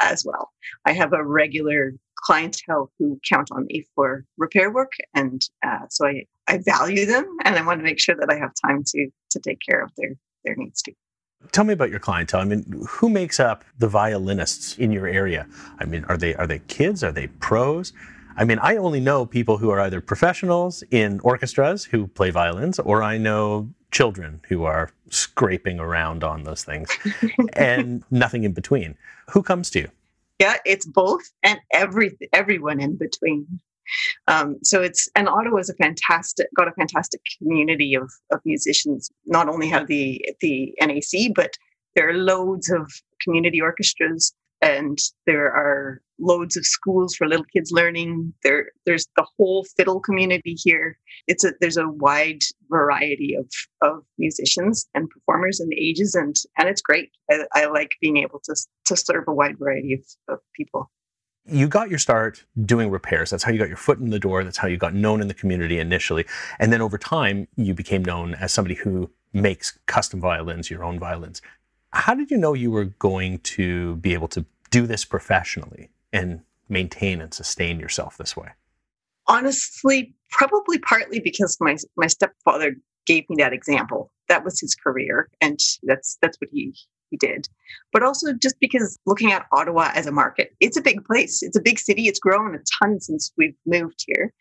as 0.00 0.24
well. 0.24 0.50
I 0.84 0.92
have 0.92 1.12
a 1.12 1.24
regular 1.24 1.92
clientele 2.16 2.90
who 2.98 3.20
count 3.28 3.48
on 3.52 3.66
me 3.66 3.86
for 3.94 4.24
repair 4.38 4.72
work, 4.72 4.92
and 5.14 5.42
uh, 5.64 5.86
so 5.90 6.06
I 6.06 6.24
I 6.48 6.58
value 6.58 7.06
them, 7.06 7.24
and 7.44 7.56
I 7.56 7.64
want 7.64 7.80
to 7.80 7.84
make 7.84 8.00
sure 8.00 8.16
that 8.16 8.30
I 8.30 8.38
have 8.38 8.52
time 8.66 8.82
to 8.86 9.10
to 9.30 9.38
take 9.38 9.58
care 9.66 9.82
of 9.82 9.90
their 9.96 10.14
their 10.44 10.56
needs 10.56 10.82
too. 10.82 10.94
Tell 11.52 11.64
me 11.64 11.72
about 11.72 11.90
your 11.90 12.00
clientele. 12.00 12.40
I 12.40 12.44
mean, 12.44 12.84
who 12.88 13.08
makes 13.08 13.38
up 13.38 13.64
the 13.78 13.86
violinists 13.86 14.76
in 14.76 14.90
your 14.90 15.06
area? 15.06 15.46
I 15.78 15.84
mean, 15.84 16.04
are 16.06 16.16
they 16.16 16.34
are 16.34 16.46
they 16.46 16.58
kids? 16.60 17.04
Are 17.04 17.12
they 17.12 17.28
pros? 17.28 17.92
I 18.38 18.44
mean, 18.44 18.60
I 18.60 18.76
only 18.76 19.00
know 19.00 19.26
people 19.26 19.58
who 19.58 19.70
are 19.70 19.80
either 19.80 20.00
professionals 20.00 20.84
in 20.92 21.18
orchestras 21.20 21.84
who 21.84 22.06
play 22.06 22.30
violins, 22.30 22.78
or 22.78 23.02
I 23.02 23.18
know 23.18 23.68
children 23.90 24.40
who 24.48 24.62
are 24.62 24.90
scraping 25.10 25.80
around 25.80 26.22
on 26.22 26.44
those 26.44 26.62
things, 26.62 26.88
and 27.54 28.04
nothing 28.12 28.44
in 28.44 28.52
between. 28.52 28.96
Who 29.30 29.42
comes 29.42 29.70
to 29.70 29.80
you? 29.80 29.88
Yeah, 30.38 30.56
it's 30.64 30.86
both 30.86 31.22
and 31.42 31.58
every 31.72 32.16
everyone 32.32 32.78
in 32.80 32.96
between. 32.96 33.60
Um, 34.28 34.58
so 34.62 34.82
it's 34.82 35.08
and 35.16 35.28
Ottawa 35.28 35.58
is 35.58 35.68
a 35.68 35.74
fantastic 35.74 36.46
got 36.56 36.68
a 36.68 36.72
fantastic 36.72 37.20
community 37.38 37.94
of 37.96 38.08
of 38.30 38.40
musicians. 38.44 39.10
Not 39.26 39.48
only 39.48 39.68
have 39.68 39.88
the 39.88 40.24
the 40.40 40.76
NAC, 40.80 41.34
but 41.34 41.56
there 41.96 42.08
are 42.08 42.14
loads 42.14 42.70
of 42.70 42.88
community 43.20 43.60
orchestras 43.60 44.32
and 44.60 44.98
there 45.26 45.46
are 45.52 46.02
loads 46.18 46.56
of 46.56 46.66
schools 46.66 47.14
for 47.14 47.28
little 47.28 47.46
kids 47.52 47.70
learning. 47.72 48.32
There 48.42 48.70
there's 48.86 49.06
the 49.16 49.26
whole 49.36 49.64
fiddle 49.76 50.00
community 50.00 50.56
here. 50.58 50.98
It's 51.26 51.44
a 51.44 51.52
there's 51.60 51.76
a 51.76 51.88
wide 51.88 52.42
variety 52.68 53.34
of 53.34 53.46
of 53.82 54.02
musicians 54.18 54.86
and 54.94 55.08
performers 55.10 55.60
and 55.60 55.72
ages 55.74 56.14
and 56.14 56.34
and 56.58 56.68
it's 56.68 56.82
great. 56.82 57.10
I, 57.30 57.44
I 57.54 57.66
like 57.66 57.90
being 58.00 58.16
able 58.18 58.40
to 58.44 58.56
to 58.86 58.96
serve 58.96 59.24
a 59.28 59.34
wide 59.34 59.58
variety 59.58 59.94
of, 59.94 60.34
of 60.34 60.40
people. 60.54 60.90
you 61.46 61.68
got 61.68 61.88
your 61.88 61.98
start 61.98 62.44
doing 62.64 62.90
repairs. 62.90 63.30
That's 63.30 63.42
how 63.42 63.52
you 63.52 63.58
got 63.58 63.68
your 63.68 63.76
foot 63.76 63.98
in 63.98 64.10
the 64.10 64.18
door. 64.18 64.44
That's 64.44 64.58
how 64.58 64.68
you 64.68 64.76
got 64.76 64.94
known 64.94 65.20
in 65.20 65.28
the 65.28 65.34
community 65.34 65.78
initially. 65.78 66.26
And 66.58 66.72
then 66.72 66.82
over 66.82 66.98
time, 66.98 67.48
you 67.56 67.74
became 67.74 68.04
known 68.04 68.34
as 68.34 68.52
somebody 68.52 68.74
who 68.74 69.10
makes 69.32 69.78
custom 69.86 70.20
violins, 70.20 70.70
your 70.70 70.84
own 70.84 70.98
violins. 70.98 71.40
How 71.92 72.14
did 72.14 72.30
you 72.30 72.36
know 72.36 72.54
you 72.54 72.70
were 72.70 72.84
going 72.84 73.38
to 73.40 73.96
be 73.96 74.14
able 74.14 74.28
to 74.28 74.44
do 74.70 74.86
this 74.86 75.04
professionally 75.04 75.90
and 76.12 76.42
maintain 76.68 77.20
and 77.20 77.32
sustain 77.32 77.80
yourself 77.80 78.16
this 78.16 78.36
way? 78.36 78.50
honestly, 79.28 80.14
probably 80.30 80.78
partly 80.78 81.20
because 81.20 81.56
my 81.60 81.76
my 81.96 82.06
stepfather 82.06 82.76
gave 83.06 83.28
me 83.28 83.36
that 83.38 83.52
example. 83.52 84.10
That 84.28 84.44
was 84.44 84.60
his 84.60 84.74
career, 84.74 85.28
and 85.40 85.58
that's 85.84 86.18
that's 86.20 86.38
what 86.40 86.50
he 86.52 86.74
he 87.10 87.16
did. 87.16 87.48
But 87.92 88.02
also 88.02 88.32
just 88.32 88.56
because 88.60 88.98
looking 89.06 89.32
at 89.32 89.46
Ottawa 89.52 89.90
as 89.94 90.06
a 90.06 90.12
market, 90.12 90.54
it's 90.60 90.76
a 90.76 90.82
big 90.82 91.04
place. 91.04 91.42
It's 91.42 91.56
a 91.56 91.62
big 91.62 91.78
city. 91.78 92.08
It's 92.08 92.18
grown 92.18 92.54
a 92.54 92.58
ton 92.82 93.00
since 93.00 93.32
we've 93.36 93.56
moved 93.66 94.04
here, 94.06 94.32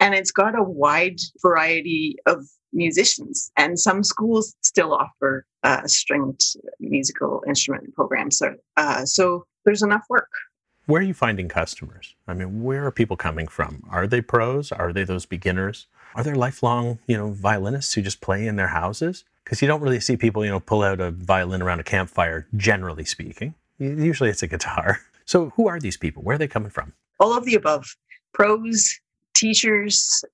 and 0.00 0.14
it's 0.14 0.32
got 0.32 0.58
a 0.58 0.62
wide 0.62 1.18
variety 1.42 2.16
of 2.26 2.46
musicians. 2.76 3.50
And 3.56 3.78
some 3.78 4.04
schools 4.04 4.54
still 4.60 4.94
offer 4.94 5.44
uh, 5.62 5.86
stringed 5.86 6.56
musical 6.78 7.42
instrument 7.48 7.94
programs. 7.94 8.38
So, 8.38 8.54
uh, 8.76 9.04
so 9.04 9.46
there's 9.64 9.82
enough 9.82 10.04
work. 10.08 10.28
Where 10.86 11.00
are 11.00 11.04
you 11.04 11.14
finding 11.14 11.48
customers? 11.48 12.14
I 12.28 12.34
mean, 12.34 12.62
where 12.62 12.86
are 12.86 12.92
people 12.92 13.16
coming 13.16 13.48
from? 13.48 13.82
Are 13.90 14.06
they 14.06 14.20
pros? 14.20 14.70
Are 14.70 14.92
they 14.92 15.02
those 15.02 15.26
beginners? 15.26 15.88
Are 16.14 16.22
there 16.22 16.36
lifelong, 16.36 17.00
you 17.08 17.16
know, 17.16 17.30
violinists 17.30 17.94
who 17.94 18.02
just 18.02 18.20
play 18.20 18.46
in 18.46 18.54
their 18.54 18.68
houses? 18.68 19.24
Because 19.42 19.60
you 19.60 19.66
don't 19.66 19.80
really 19.80 19.98
see 19.98 20.16
people, 20.16 20.44
you 20.44 20.50
know, 20.50 20.60
pull 20.60 20.82
out 20.82 21.00
a 21.00 21.10
violin 21.10 21.60
around 21.62 21.80
a 21.80 21.84
campfire, 21.84 22.46
generally 22.56 23.04
speaking. 23.04 23.54
Usually 23.78 24.30
it's 24.30 24.42
a 24.42 24.46
guitar. 24.46 25.00
So 25.24 25.50
who 25.56 25.66
are 25.66 25.80
these 25.80 25.96
people? 25.96 26.22
Where 26.22 26.36
are 26.36 26.38
they 26.38 26.46
coming 26.46 26.70
from? 26.70 26.92
All 27.18 27.36
of 27.36 27.44
the 27.44 27.56
above. 27.56 27.96
Pros, 28.32 29.00
teachers, 29.34 30.24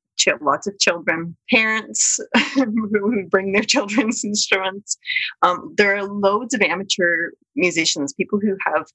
lots 0.40 0.66
of 0.66 0.78
children, 0.78 1.36
parents 1.50 2.18
who 2.54 3.26
bring 3.30 3.52
their 3.52 3.62
children's 3.62 4.24
instruments. 4.24 4.96
Um, 5.42 5.74
there 5.76 5.96
are 5.96 6.04
loads 6.04 6.54
of 6.54 6.62
amateur 6.62 7.30
musicians, 7.56 8.12
people 8.12 8.38
who 8.40 8.56
have 8.66 8.86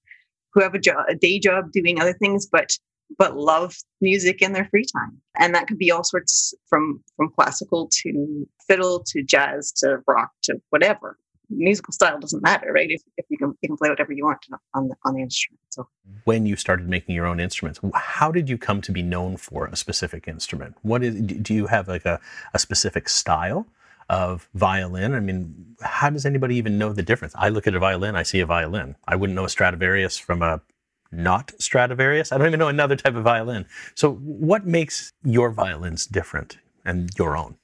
who 0.54 0.62
have 0.62 0.74
a 0.74 0.80
a 1.10 1.16
day 1.16 1.40
job 1.40 1.72
doing 1.72 2.00
other 2.00 2.14
things, 2.14 2.46
but 2.46 2.78
but 3.18 3.38
love 3.38 3.76
music 4.02 4.42
in 4.42 4.54
their 4.54 4.68
free 4.70 4.86
time, 4.94 5.22
and 5.40 5.56
that 5.56 5.68
could 5.68 5.78
be 5.78 5.92
all 5.92 6.04
sorts 6.04 6.54
from 6.68 7.04
from 7.16 7.32
classical 7.32 7.90
to 8.04 8.48
fiddle 8.68 9.04
to 9.08 9.24
jazz 9.24 9.72
to 9.72 10.00
rock 10.08 10.32
to 10.44 10.60
whatever. 10.70 11.18
Musical 11.50 11.94
style 11.94 12.20
doesn't 12.20 12.44
matter, 12.44 12.72
right? 12.74 12.90
If, 12.90 13.02
if 13.18 13.26
you 13.30 13.38
can 13.38 13.54
you 13.62 13.70
can 13.70 13.78
play 13.78 13.90
whatever 13.90 14.12
you 14.14 14.26
want 14.26 14.40
on 14.74 14.90
the 14.90 14.96
on 15.06 15.16
the 15.16 15.22
instrument. 15.22 15.62
So 15.70 15.88
when 16.26 16.46
you 16.46 16.56
started 16.56 16.90
making 16.90 17.16
your 17.16 17.26
own 17.26 17.40
instruments, 17.40 17.80
how 17.94 18.32
did 18.32 18.50
you 18.50 18.58
come 18.58 18.82
to 18.82 18.92
be 18.92 19.02
known 19.02 19.38
for 19.38 19.68
a 19.68 19.76
specific 19.76 20.28
instrument? 20.28 20.76
What 20.82 21.04
is 21.04 21.16
do 21.16 21.54
you 21.54 21.68
have 21.68 21.88
like 21.88 22.06
a, 22.06 22.20
a 22.54 22.60
specific 22.60 23.10
style? 23.10 23.68
of 24.10 24.48
violin. 24.54 25.14
I 25.14 25.20
mean, 25.20 25.76
how 25.82 26.10
does 26.10 26.26
anybody 26.26 26.56
even 26.56 26.78
know 26.78 26.94
the 26.94 27.04
difference? 27.04 27.34
I 27.38 27.50
look 27.50 27.68
at 27.68 27.76
a 27.76 27.80
violin, 27.80 28.16
I 28.16 28.24
see 28.24 28.40
a 28.40 28.46
violin. 28.46 28.96
I 29.06 29.18
wouldn't 29.18 29.36
know 29.36 29.44
a 29.44 29.50
Stradivarius 29.50 30.18
from 30.18 30.42
a 30.42 30.62
not 31.12 31.52
Stradivarius. 31.60 32.32
I 32.32 32.38
don't 32.38 32.48
even 32.48 32.60
know 32.60 32.68
another 32.68 32.96
type 32.96 33.16
of 33.16 33.24
violin. 33.24 33.66
So, 33.96 34.14
what 34.14 34.66
makes 34.66 35.14
your 35.24 35.52
violins 35.52 36.06
different 36.06 36.58
and 36.86 37.10
your 37.18 37.38
own? 37.38 37.58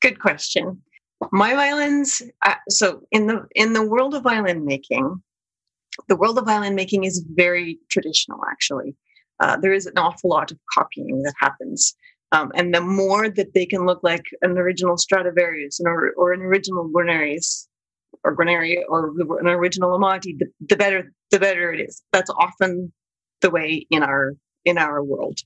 Good 0.00 0.18
question. 0.18 0.82
My 1.32 1.54
violins. 1.54 2.22
Uh, 2.44 2.54
so, 2.68 3.02
in 3.10 3.26
the 3.26 3.46
in 3.54 3.72
the 3.72 3.86
world 3.86 4.14
of 4.14 4.22
violin 4.22 4.64
making, 4.64 5.22
the 6.08 6.16
world 6.16 6.38
of 6.38 6.46
violin 6.46 6.74
making 6.74 7.04
is 7.04 7.24
very 7.34 7.78
traditional. 7.90 8.40
Actually, 8.50 8.96
uh, 9.40 9.56
there 9.56 9.72
is 9.72 9.86
an 9.86 9.98
awful 9.98 10.30
lot 10.30 10.50
of 10.50 10.58
copying 10.72 11.22
that 11.22 11.34
happens. 11.38 11.94
Um, 12.32 12.52
and 12.54 12.72
the 12.72 12.80
more 12.80 13.28
that 13.28 13.54
they 13.54 13.66
can 13.66 13.86
look 13.86 14.00
like 14.02 14.24
an 14.42 14.56
original 14.56 14.96
Stradivarius 14.96 15.80
or, 15.84 16.12
or 16.16 16.32
an 16.32 16.42
original 16.42 16.88
Guarnerius 16.88 17.66
or 18.22 18.36
Guarneri 18.36 18.82
or 18.88 19.12
an 19.40 19.48
original 19.48 19.98
Amati, 19.98 20.38
the, 20.38 20.46
the 20.60 20.76
better 20.76 21.12
the 21.30 21.40
better 21.40 21.72
it 21.72 21.80
is. 21.80 22.02
That's 22.12 22.30
often 22.30 22.92
the 23.40 23.50
way 23.50 23.86
in 23.90 24.02
our 24.02 24.36
in 24.64 24.78
our 24.78 25.02
world. 25.02 25.38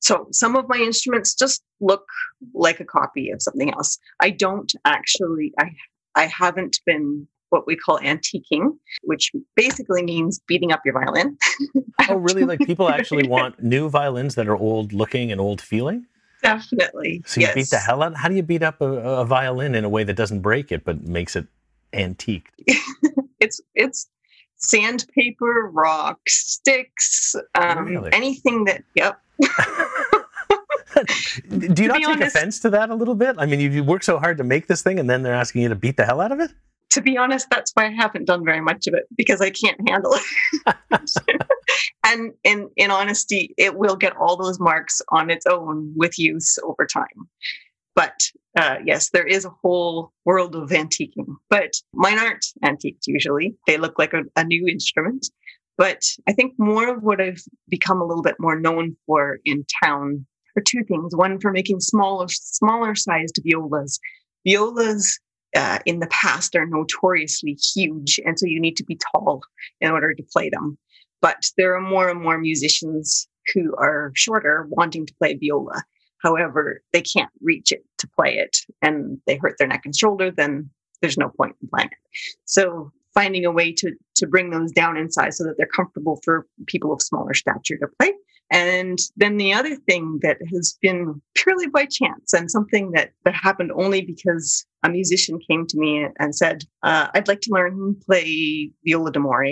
So 0.00 0.26
some 0.32 0.56
of 0.56 0.68
my 0.68 0.76
instruments 0.76 1.34
just 1.34 1.62
look 1.80 2.06
like 2.54 2.80
a 2.80 2.84
copy 2.84 3.30
of 3.30 3.42
something 3.42 3.72
else. 3.72 3.98
I 4.20 4.30
don't 4.30 4.72
actually 4.84 5.52
I 5.58 5.70
I 6.16 6.26
haven't 6.26 6.80
been 6.86 7.26
what 7.50 7.66
we 7.66 7.76
call 7.76 7.98
antiquing, 7.98 8.76
which 9.02 9.32
basically 9.56 10.02
means 10.02 10.40
beating 10.46 10.72
up 10.72 10.80
your 10.84 10.94
violin. 10.94 11.36
oh, 12.08 12.14
really? 12.16 12.44
Like 12.44 12.60
people 12.60 12.88
actually 12.88 13.28
want 13.28 13.62
new 13.62 13.88
violins 13.88 14.36
that 14.36 14.48
are 14.48 14.56
old 14.56 14.92
looking 14.92 15.30
and 15.30 15.40
old 15.40 15.60
feeling? 15.60 16.06
Definitely. 16.42 17.22
So 17.26 17.40
you 17.40 17.46
yes. 17.46 17.54
beat 17.54 17.70
the 17.70 17.78
hell 17.78 18.02
out. 18.02 18.16
How 18.16 18.28
do 18.28 18.34
you 18.34 18.42
beat 18.42 18.62
up 18.62 18.80
a, 18.80 18.86
a, 18.86 19.24
violin 19.26 19.74
in 19.74 19.84
a 19.84 19.88
way 19.88 20.04
that 20.04 20.14
doesn't 20.14 20.40
break 20.40 20.72
it 20.72 20.84
but 20.84 21.02
makes 21.02 21.36
it 21.36 21.46
antique? 21.92 22.48
it's 23.40 23.60
it's 23.74 24.08
sandpaper, 24.56 25.70
rocks, 25.72 26.36
sticks, 26.36 27.34
um, 27.54 27.86
really? 27.86 28.12
anything 28.12 28.64
that. 28.64 28.84
Yep. 28.94 29.20
do 31.48 31.82
you 31.82 31.88
not 31.88 31.98
take 31.98 32.06
honest, 32.06 32.36
offense 32.36 32.60
to 32.60 32.70
that 32.70 32.90
a 32.90 32.94
little 32.94 33.14
bit? 33.14 33.36
I 33.38 33.46
mean, 33.46 33.60
you, 33.60 33.70
you 33.70 33.84
work 33.84 34.02
so 34.02 34.18
hard 34.18 34.38
to 34.38 34.44
make 34.44 34.66
this 34.66 34.82
thing, 34.82 34.98
and 34.98 35.08
then 35.08 35.22
they're 35.22 35.34
asking 35.34 35.62
you 35.62 35.68
to 35.68 35.74
beat 35.74 35.96
the 35.96 36.04
hell 36.04 36.20
out 36.20 36.32
of 36.32 36.40
it 36.40 36.50
to 36.90 37.00
be 37.00 37.16
honest, 37.16 37.48
that's 37.50 37.70
why 37.72 37.86
I 37.86 37.90
haven't 37.90 38.26
done 38.26 38.44
very 38.44 38.60
much 38.60 38.86
of 38.86 38.94
it 38.94 39.04
because 39.16 39.40
I 39.40 39.50
can't 39.50 39.80
handle 39.88 40.14
it. 40.14 41.10
and 42.04 42.32
in 42.44 42.68
in 42.76 42.90
honesty, 42.90 43.54
it 43.56 43.76
will 43.76 43.96
get 43.96 44.16
all 44.16 44.36
those 44.36 44.60
marks 44.60 45.00
on 45.10 45.30
its 45.30 45.46
own 45.46 45.92
with 45.96 46.18
use 46.18 46.58
over 46.64 46.86
time. 46.86 47.28
But 47.94 48.20
uh, 48.56 48.76
yes, 48.84 49.10
there 49.10 49.26
is 49.26 49.44
a 49.44 49.52
whole 49.62 50.12
world 50.24 50.56
of 50.56 50.70
antiquing, 50.70 51.36
but 51.48 51.72
mine 51.92 52.18
aren't 52.18 52.46
antiqued 52.62 53.06
usually. 53.06 53.56
They 53.66 53.78
look 53.78 53.98
like 53.98 54.12
a, 54.12 54.22
a 54.36 54.44
new 54.44 54.66
instrument. 54.66 55.28
But 55.80 56.04
I 56.28 56.34
think 56.34 56.52
more 56.58 56.94
of 56.94 57.02
what 57.02 57.22
I've 57.22 57.42
become 57.70 58.02
a 58.02 58.04
little 58.04 58.22
bit 58.22 58.34
more 58.38 58.60
known 58.60 58.98
for 59.06 59.38
in 59.46 59.64
town 59.82 60.26
are 60.54 60.62
two 60.62 60.84
things. 60.84 61.16
One 61.16 61.40
for 61.40 61.50
making 61.50 61.80
smaller, 61.80 62.26
smaller 62.28 62.94
sized 62.94 63.40
violas. 63.42 63.98
Violas 64.46 65.18
uh, 65.56 65.78
in 65.86 66.00
the 66.00 66.06
past 66.08 66.54
are 66.54 66.66
notoriously 66.66 67.56
huge, 67.74 68.20
and 68.26 68.38
so 68.38 68.44
you 68.44 68.60
need 68.60 68.76
to 68.76 68.84
be 68.84 68.98
tall 69.10 69.40
in 69.80 69.90
order 69.90 70.12
to 70.12 70.22
play 70.30 70.50
them. 70.50 70.76
But 71.22 71.46
there 71.56 71.74
are 71.74 71.80
more 71.80 72.10
and 72.10 72.20
more 72.20 72.36
musicians 72.36 73.26
who 73.54 73.74
are 73.76 74.12
shorter 74.14 74.66
wanting 74.68 75.06
to 75.06 75.14
play 75.14 75.32
viola. 75.32 75.82
However, 76.18 76.82
they 76.92 77.00
can't 77.00 77.32
reach 77.40 77.72
it 77.72 77.86
to 78.00 78.08
play 78.18 78.36
it, 78.36 78.58
and 78.82 79.16
they 79.26 79.36
hurt 79.36 79.56
their 79.58 79.68
neck 79.68 79.86
and 79.86 79.96
shoulder. 79.96 80.30
Then 80.30 80.68
there's 81.00 81.16
no 81.16 81.30
point 81.30 81.56
in 81.62 81.68
playing 81.68 81.88
it. 81.88 82.18
So 82.44 82.92
finding 83.14 83.44
a 83.44 83.50
way 83.50 83.72
to 83.72 83.92
to 84.16 84.26
bring 84.26 84.50
those 84.50 84.72
down 84.72 84.96
in 84.96 85.10
size 85.10 85.38
so 85.38 85.44
that 85.44 85.54
they're 85.56 85.66
comfortable 85.66 86.20
for 86.24 86.46
people 86.66 86.92
of 86.92 87.02
smaller 87.02 87.34
stature 87.34 87.76
to 87.76 87.86
play 87.98 88.12
and 88.50 88.98
then 89.16 89.36
the 89.36 89.52
other 89.52 89.76
thing 89.76 90.18
that 90.22 90.38
has 90.52 90.76
been 90.82 91.22
purely 91.34 91.68
by 91.68 91.86
chance 91.86 92.32
and 92.32 92.50
something 92.50 92.90
that, 92.92 93.12
that 93.24 93.34
happened 93.34 93.70
only 93.76 94.02
because 94.02 94.66
a 94.82 94.88
musician 94.90 95.38
came 95.48 95.66
to 95.68 95.78
me 95.78 96.06
and 96.18 96.34
said, 96.34 96.64
uh, 96.82 97.08
I'd 97.14 97.28
like 97.28 97.42
to 97.42 97.52
learn 97.52 97.94
play 98.04 98.70
viola 98.84 99.12
d'amore. 99.12 99.46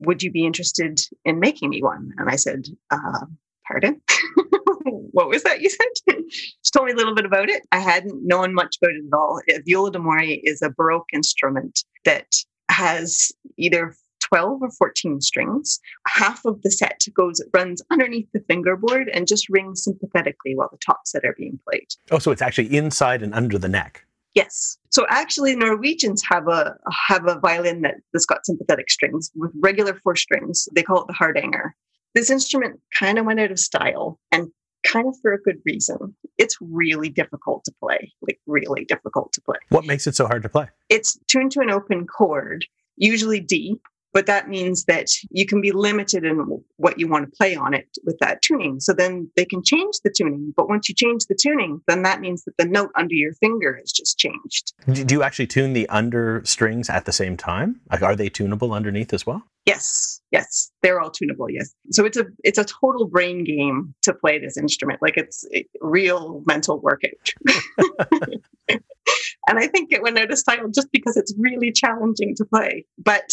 Would 0.00 0.22
you 0.22 0.30
be 0.30 0.46
interested 0.46 1.00
in 1.24 1.40
making 1.40 1.70
me 1.70 1.82
one? 1.82 2.12
And 2.16 2.30
I 2.30 2.36
said, 2.36 2.66
uh, 2.92 3.26
pardon? 3.66 4.00
what 4.84 5.28
was 5.28 5.42
that 5.42 5.60
you 5.60 5.70
said? 5.70 6.16
she 6.30 6.70
told 6.72 6.86
me 6.86 6.92
a 6.92 6.96
little 6.96 7.14
bit 7.14 7.26
about 7.26 7.48
it. 7.48 7.62
I 7.72 7.80
hadn't 7.80 8.24
known 8.24 8.54
much 8.54 8.76
about 8.80 8.94
it 8.94 9.04
at 9.04 9.16
all. 9.16 9.40
Viola 9.66 9.90
d'amore 9.90 10.20
is 10.22 10.62
a 10.62 10.70
Baroque 10.70 11.08
instrument 11.12 11.82
that 12.04 12.26
has 12.70 13.32
either 13.56 13.94
12 14.20 14.62
or 14.62 14.70
14 14.70 15.20
strings. 15.20 15.80
Half 16.06 16.44
of 16.44 16.62
the 16.62 16.70
set 16.70 17.04
goes 17.14 17.40
runs 17.52 17.82
underneath 17.90 18.28
the 18.32 18.40
fingerboard 18.48 19.08
and 19.12 19.28
just 19.28 19.48
rings 19.48 19.84
sympathetically 19.84 20.54
while 20.54 20.68
the 20.70 20.78
top 20.78 21.00
set 21.06 21.24
are 21.24 21.34
being 21.38 21.58
played. 21.68 21.86
Oh, 22.10 22.18
so 22.18 22.30
it's 22.30 22.42
actually 22.42 22.74
inside 22.74 23.22
and 23.22 23.34
under 23.34 23.58
the 23.58 23.68
neck. 23.68 24.04
Yes. 24.34 24.78
So 24.90 25.06
actually, 25.08 25.54
Norwegians 25.54 26.22
have 26.28 26.48
a 26.48 26.76
have 27.08 27.26
a 27.28 27.38
violin 27.38 27.82
that, 27.82 27.96
that's 28.12 28.26
got 28.26 28.44
sympathetic 28.44 28.90
strings 28.90 29.30
with 29.36 29.52
regular 29.60 29.94
four 30.02 30.16
strings. 30.16 30.68
They 30.74 30.82
call 30.82 31.02
it 31.02 31.06
the 31.06 31.12
hardanger. 31.12 31.74
This 32.14 32.30
instrument 32.30 32.80
kind 32.98 33.18
of 33.18 33.26
went 33.26 33.40
out 33.40 33.52
of 33.52 33.60
style 33.60 34.18
and 34.32 34.50
kind 34.94 35.08
of 35.08 35.16
for 35.20 35.32
a 35.32 35.40
good 35.40 35.58
reason. 35.66 36.14
It's 36.38 36.56
really 36.60 37.08
difficult 37.08 37.64
to 37.64 37.72
play, 37.80 38.12
like 38.22 38.38
really 38.46 38.84
difficult 38.84 39.32
to 39.32 39.40
play. 39.40 39.56
What 39.68 39.84
makes 39.84 40.06
it 40.06 40.14
so 40.14 40.26
hard 40.26 40.42
to 40.44 40.48
play? 40.48 40.68
It's 40.88 41.18
tuned 41.26 41.52
to 41.52 41.60
an 41.60 41.70
open 41.70 42.06
chord, 42.06 42.64
usually 42.96 43.40
D, 43.40 43.80
but 44.14 44.26
that 44.26 44.48
means 44.48 44.84
that 44.84 45.08
you 45.30 45.44
can 45.44 45.60
be 45.60 45.72
limited 45.72 46.24
in 46.24 46.62
what 46.76 47.00
you 47.00 47.08
want 47.08 47.26
to 47.26 47.36
play 47.36 47.56
on 47.56 47.74
it 47.74 47.88
with 48.04 48.16
that 48.20 48.40
tuning. 48.42 48.78
So 48.78 48.92
then 48.92 49.28
they 49.36 49.44
can 49.44 49.62
change 49.62 49.96
the 50.04 50.14
tuning. 50.16 50.54
But 50.56 50.68
once 50.68 50.88
you 50.88 50.94
change 50.94 51.26
the 51.26 51.34
tuning, 51.34 51.80
then 51.88 52.02
that 52.02 52.20
means 52.20 52.44
that 52.44 52.56
the 52.56 52.64
note 52.64 52.90
under 52.94 53.14
your 53.14 53.34
finger 53.34 53.76
has 53.76 53.90
just 53.90 54.16
changed. 54.16 54.72
Do 55.06 55.14
you 55.14 55.24
actually 55.24 55.48
tune 55.48 55.72
the 55.72 55.88
under 55.88 56.42
strings 56.44 56.88
at 56.88 57.06
the 57.06 57.12
same 57.12 57.36
time? 57.36 57.80
Like, 57.90 58.02
are 58.02 58.14
they 58.14 58.28
tunable 58.28 58.72
underneath 58.72 59.12
as 59.12 59.26
well? 59.26 59.42
Yes, 59.66 60.20
yes, 60.30 60.70
they're 60.82 61.00
all 61.00 61.10
tunable. 61.10 61.48
Yes, 61.48 61.74
so 61.90 62.04
it's 62.04 62.18
a 62.18 62.26
it's 62.44 62.58
a 62.58 62.64
total 62.64 63.06
brain 63.06 63.44
game 63.44 63.94
to 64.02 64.12
play 64.12 64.38
this 64.38 64.58
instrument. 64.58 65.00
Like 65.00 65.16
it's 65.16 65.46
a 65.54 65.64
real 65.80 66.42
mental 66.44 66.80
workout. 66.80 67.32
and 68.68 69.58
I 69.58 69.66
think 69.68 69.90
it 69.90 70.02
went 70.02 70.18
out 70.18 70.30
of 70.30 70.38
style 70.38 70.68
just 70.68 70.92
because 70.92 71.16
it's 71.16 71.32
really 71.38 71.72
challenging 71.72 72.34
to 72.36 72.44
play. 72.44 72.84
But 73.02 73.30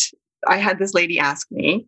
I 0.47 0.57
had 0.57 0.79
this 0.79 0.93
lady 0.93 1.19
ask 1.19 1.47
me, 1.51 1.87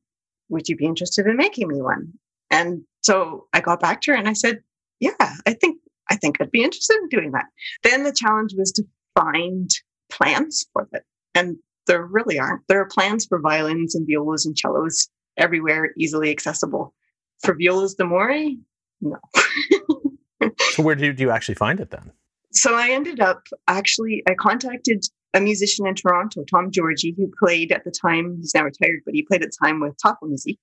Would 0.49 0.69
you 0.69 0.75
be 0.75 0.85
interested 0.85 1.25
in 1.25 1.37
making 1.37 1.67
me 1.67 1.81
one? 1.81 2.13
And 2.49 2.83
so 3.01 3.47
I 3.53 3.61
got 3.61 3.79
back 3.79 4.01
to 4.01 4.11
her 4.11 4.17
and 4.17 4.29
I 4.29 4.33
said, 4.33 4.59
yeah, 4.99 5.35
I 5.45 5.53
think 5.53 5.79
I 6.09 6.15
think 6.15 6.37
I'd 6.39 6.51
be 6.51 6.63
interested 6.63 6.97
in 6.97 7.09
doing 7.09 7.31
that. 7.31 7.45
Then 7.83 8.03
the 8.03 8.13
challenge 8.13 8.53
was 8.57 8.71
to 8.73 8.83
find 9.17 9.69
plans 10.09 10.65
for 10.71 10.87
it. 10.93 11.03
And 11.33 11.57
there 11.87 12.05
really 12.05 12.39
aren't. 12.39 12.61
There 12.67 12.79
are 12.79 12.87
plans 12.87 13.25
for 13.25 13.39
violins 13.39 13.95
and 13.95 14.07
violas 14.07 14.45
and 14.45 14.57
cellos 14.57 15.09
everywhere, 15.37 15.91
easily 15.97 16.29
accessible. 16.29 16.93
For 17.41 17.55
violas 17.55 17.95
d'amore, 17.95 18.51
no. 19.01 19.17
so 20.71 20.83
where 20.83 20.95
did 20.95 21.19
you 21.19 21.31
actually 21.31 21.55
find 21.55 21.79
it 21.79 21.89
then? 21.89 22.11
So 22.51 22.75
I 22.75 22.89
ended 22.89 23.19
up 23.19 23.47
actually 23.67 24.23
I 24.27 24.35
contacted 24.35 25.03
a 25.33 25.41
musician 25.41 25.87
in 25.87 25.95
Toronto, 25.95 26.43
Tom 26.49 26.71
Georgi, 26.71 27.13
who 27.17 27.31
played 27.39 27.71
at 27.71 27.83
the 27.83 27.91
time, 27.91 28.37
he's 28.37 28.53
now 28.53 28.63
retired, 28.63 29.01
but 29.05 29.15
he 29.15 29.23
played 29.23 29.43
at 29.43 29.49
the 29.49 29.65
time 29.65 29.79
with 29.79 29.97
Tafelmusik. 29.97 30.59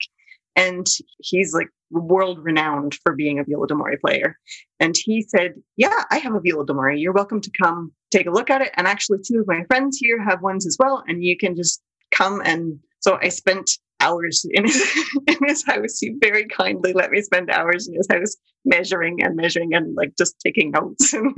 And 0.57 0.87
he's 1.19 1.55
like 1.55 1.69
world 1.91 2.39
renowned 2.43 2.97
for 3.03 3.15
being 3.15 3.39
a 3.39 3.45
viola 3.45 3.67
d'amore 3.67 3.97
player. 4.05 4.37
And 4.79 4.95
he 4.97 5.23
said, 5.23 5.55
Yeah, 5.77 6.05
I 6.11 6.19
have 6.19 6.35
a 6.35 6.41
viola 6.41 6.67
d'amore. 6.67 6.91
You're 6.93 7.12
welcome 7.12 7.41
to 7.41 7.50
come 7.62 7.93
take 8.11 8.27
a 8.27 8.33
look 8.33 8.50
at 8.50 8.61
it. 8.61 8.71
And 8.77 8.87
actually, 8.87 9.19
two 9.25 9.41
of 9.41 9.47
my 9.47 9.62
friends 9.69 9.99
here 9.99 10.23
have 10.23 10.43
ones 10.43 10.67
as 10.67 10.77
well. 10.79 11.05
And 11.07 11.23
you 11.23 11.37
can 11.37 11.57
just 11.57 11.81
come. 12.11 12.43
And 12.45 12.79
so 13.00 13.19
I 13.23 13.29
spent 13.29 13.71
hours 14.00 14.45
in 14.50 14.65
his, 14.65 15.07
in 15.27 15.37
his 15.47 15.65
house. 15.65 15.99
He 15.99 16.15
very 16.21 16.47
kindly 16.47 16.93
let 16.93 17.11
me 17.11 17.23
spend 17.23 17.50
hours 17.50 17.89
in 17.89 17.95
his 17.95 18.09
house 18.11 18.37
measuring 18.65 19.23
and 19.23 19.37
measuring 19.37 19.75
and 19.75 19.95
like 19.95 20.17
just 20.19 20.37
taking 20.45 20.71
notes 20.71 21.12
and 21.12 21.35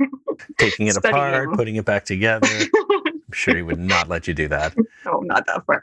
taking 0.57 0.87
it 0.87 0.97
apart, 1.03 1.53
putting 1.53 1.75
it 1.75 1.85
back 1.85 2.05
together. 2.05 2.47
Sure 3.33 3.55
he 3.55 3.61
would 3.61 3.79
not 3.79 4.07
let 4.09 4.27
you 4.27 4.33
do 4.33 4.47
that. 4.49 4.75
No, 5.05 5.19
not 5.19 5.45
that 5.47 5.65
far. 5.65 5.81